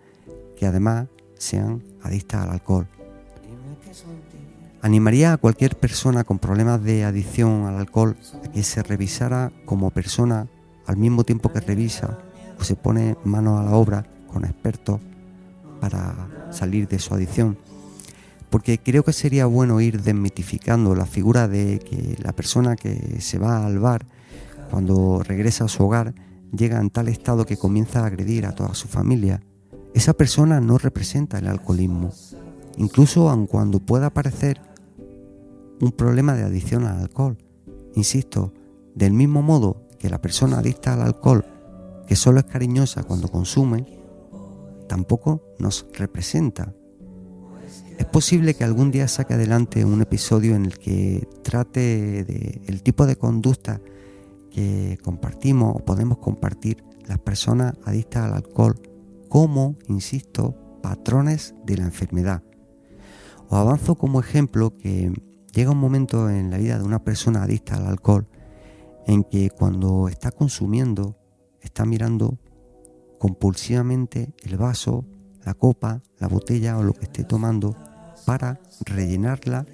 que 0.56 0.66
además 0.66 1.08
sean 1.38 1.82
adictas 2.02 2.42
al 2.42 2.50
alcohol. 2.50 2.86
Animaría 4.82 5.32
a 5.32 5.36
cualquier 5.38 5.76
persona 5.76 6.24
con 6.24 6.38
problemas 6.38 6.82
de 6.82 7.04
adicción 7.04 7.64
al 7.64 7.76
alcohol 7.76 8.16
a 8.44 8.48
que 8.52 8.62
se 8.62 8.82
revisara 8.82 9.50
como 9.64 9.90
persona 9.90 10.46
al 10.86 10.96
mismo 10.96 11.24
tiempo 11.24 11.50
que 11.52 11.60
revisa 11.60 12.18
o 12.60 12.64
se 12.64 12.76
pone 12.76 13.16
mano 13.24 13.58
a 13.58 13.64
la 13.64 13.76
obra 13.76 14.06
con 14.30 14.44
expertos 14.44 15.00
para 15.84 16.48
salir 16.50 16.88
de 16.88 16.98
su 16.98 17.12
adicción. 17.12 17.58
Porque 18.48 18.78
creo 18.78 19.04
que 19.04 19.12
sería 19.12 19.44
bueno 19.44 19.82
ir 19.82 20.00
desmitificando 20.00 20.94
la 20.94 21.04
figura 21.04 21.46
de 21.46 21.78
que 21.78 22.16
la 22.22 22.32
persona 22.32 22.74
que 22.74 23.20
se 23.20 23.38
va 23.38 23.66
al 23.66 23.78
bar, 23.78 24.06
cuando 24.70 25.22
regresa 25.22 25.66
a 25.66 25.68
su 25.68 25.84
hogar, 25.84 26.14
llega 26.56 26.80
en 26.80 26.88
tal 26.88 27.08
estado 27.08 27.44
que 27.44 27.58
comienza 27.58 28.00
a 28.00 28.06
agredir 28.06 28.46
a 28.46 28.52
toda 28.52 28.74
su 28.74 28.88
familia. 28.88 29.42
Esa 29.92 30.14
persona 30.14 30.58
no 30.58 30.78
representa 30.78 31.38
el 31.38 31.48
alcoholismo, 31.48 32.14
incluso 32.78 33.28
aun 33.28 33.46
cuando 33.46 33.78
pueda 33.78 34.08
parecer 34.08 34.62
un 35.82 35.92
problema 35.92 36.32
de 36.32 36.44
adicción 36.44 36.86
al 36.86 36.98
alcohol. 36.98 37.36
Insisto, 37.94 38.54
del 38.94 39.12
mismo 39.12 39.42
modo 39.42 39.82
que 39.98 40.08
la 40.08 40.22
persona 40.22 40.60
adicta 40.60 40.94
al 40.94 41.02
alcohol, 41.02 41.44
que 42.06 42.16
solo 42.16 42.38
es 42.38 42.46
cariñosa 42.46 43.02
cuando 43.02 43.28
consume, 43.28 44.03
tampoco 44.88 45.42
nos 45.58 45.86
representa. 45.92 46.74
Es 47.98 48.06
posible 48.06 48.54
que 48.54 48.64
algún 48.64 48.90
día 48.90 49.06
saque 49.08 49.34
adelante 49.34 49.84
un 49.84 50.02
episodio 50.02 50.54
en 50.56 50.64
el 50.64 50.78
que 50.78 51.28
trate 51.42 52.24
de 52.24 52.60
el 52.66 52.82
tipo 52.82 53.06
de 53.06 53.16
conducta 53.16 53.80
que 54.50 54.98
compartimos 55.02 55.76
o 55.76 55.84
podemos 55.84 56.18
compartir 56.18 56.82
las 57.06 57.18
personas 57.18 57.74
adictas 57.84 58.24
al 58.24 58.34
alcohol 58.34 58.80
como, 59.28 59.76
insisto, 59.88 60.54
patrones 60.82 61.54
de 61.64 61.76
la 61.76 61.84
enfermedad. 61.84 62.42
Os 63.48 63.54
avanzo 63.54 63.94
como 63.94 64.20
ejemplo 64.20 64.76
que 64.76 65.12
Llega 65.54 65.70
un 65.70 65.78
momento 65.78 66.28
en 66.30 66.50
la 66.50 66.58
vida 66.58 66.78
de 66.78 66.84
una 66.84 67.04
persona 67.04 67.44
adicta 67.44 67.76
al 67.76 67.86
alcohol 67.86 68.26
en 69.06 69.22
que 69.22 69.50
cuando 69.50 70.08
está 70.08 70.32
consumiendo 70.32 71.16
está 71.60 71.84
mirando 71.84 72.40
compulsivamente 73.24 74.34
el 74.42 74.58
vaso, 74.58 75.06
la 75.46 75.54
copa, 75.54 76.02
la 76.18 76.28
botella 76.28 76.76
o 76.76 76.82
lo 76.82 76.92
que 76.92 77.06
esté 77.06 77.24
tomando 77.24 77.74
para 78.26 78.60
rellenarla 78.84 79.64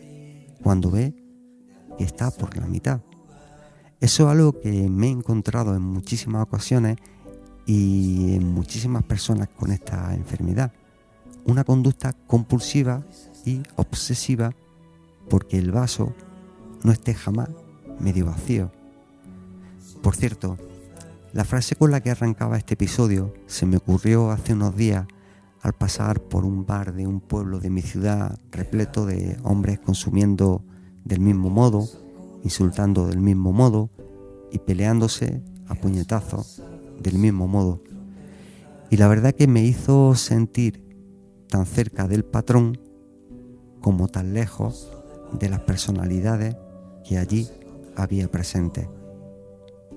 cuando 0.62 0.92
ve 0.92 1.16
que 1.98 2.05
está 2.05 2.30
por 2.30 2.57
la 2.57 2.68
mitad. 2.68 3.01
Eso 3.98 4.22
es 4.22 4.30
algo 4.30 4.61
que 4.61 4.88
me 4.88 5.09
he 5.09 5.11
encontrado 5.11 5.74
en 5.74 5.82
muchísimas 5.82 6.44
ocasiones 6.44 6.98
y 7.66 8.36
en 8.36 8.53
muchísimas 8.53 9.03
personas 9.03 9.48
con 9.48 9.72
esta 9.72 10.14
enfermedad. 10.14 10.72
Una 11.44 11.64
conducta 11.64 12.12
compulsiva 12.28 13.05
y 13.44 13.64
obsesiva 13.74 14.53
porque 15.28 15.59
el 15.59 15.72
vaso 15.72 16.14
no 16.84 16.92
esté 16.92 17.14
jamás 17.14 17.48
medio 17.98 18.26
vacío. 18.26 18.70
Por 20.05 20.14
cierto, 20.14 20.57
la 21.33 21.45
frase 21.45 21.76
con 21.76 21.93
la 21.93 22.01
que 22.01 22.11
arrancaba 22.11 22.57
este 22.57 22.74
episodio 22.74 23.33
se 23.47 23.64
me 23.64 23.76
ocurrió 23.76 24.31
hace 24.31 24.53
unos 24.53 24.76
días 24.76 25.07
al 25.61 25.74
pasar 25.74 26.20
por 26.20 26.45
un 26.45 26.66
bar 26.66 26.93
de 26.93 27.07
un 27.07 27.20
pueblo 27.20 27.61
de 27.61 27.70
mi 27.70 27.83
ciudad 27.83 28.39
repleto 28.51 29.07
de 29.07 29.37
hombres 29.45 29.78
consumiendo 29.78 30.64
del 31.05 31.20
mismo 31.20 31.49
modo, 31.49 31.89
insultando 32.43 33.07
del 33.07 33.20
mismo 33.20 33.53
modo 33.53 33.91
y 34.51 34.59
peleándose 34.59 35.43
a 35.68 35.74
puñetazos 35.76 36.62
del 37.01 37.18
mismo 37.18 37.47
modo. 37.47 37.83
Y 38.91 38.97
la 38.97 39.07
verdad 39.07 39.33
que 39.33 39.47
me 39.47 39.64
hizo 39.64 40.16
sentir 40.16 40.85
tan 41.49 41.64
cerca 41.64 42.09
del 42.09 42.24
patrón 42.24 42.81
como 43.81 44.09
tan 44.09 44.35
lejos 44.35 44.91
de 45.39 45.49
las 45.49 45.61
personalidades 45.61 46.57
que 47.05 47.18
allí 47.18 47.49
había 47.95 48.28
presente. 48.28 48.89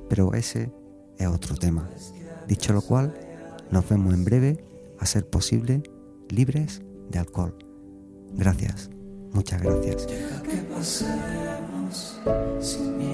Pero 0.10 0.34
ese 0.36 0.72
es 1.18 1.28
otro 1.28 1.56
tema. 1.56 1.90
Dicho 2.48 2.74
lo 2.74 2.82
cual, 2.82 3.14
nos 3.72 3.88
vemos 3.90 4.14
en 4.14 4.24
breve, 4.24 4.64
a 5.00 5.06
ser 5.06 5.30
posible, 5.30 5.84
libres 6.30 6.82
de 7.10 7.20
alcohol. 7.20 7.56
Gracias, 8.34 8.90
muchas 9.32 9.62
gracias. 9.62 10.08
Deja 10.08 10.42
que 10.44 10.58
pasemos 10.74 12.20
sin 12.62 12.98
miedo. 12.98 13.14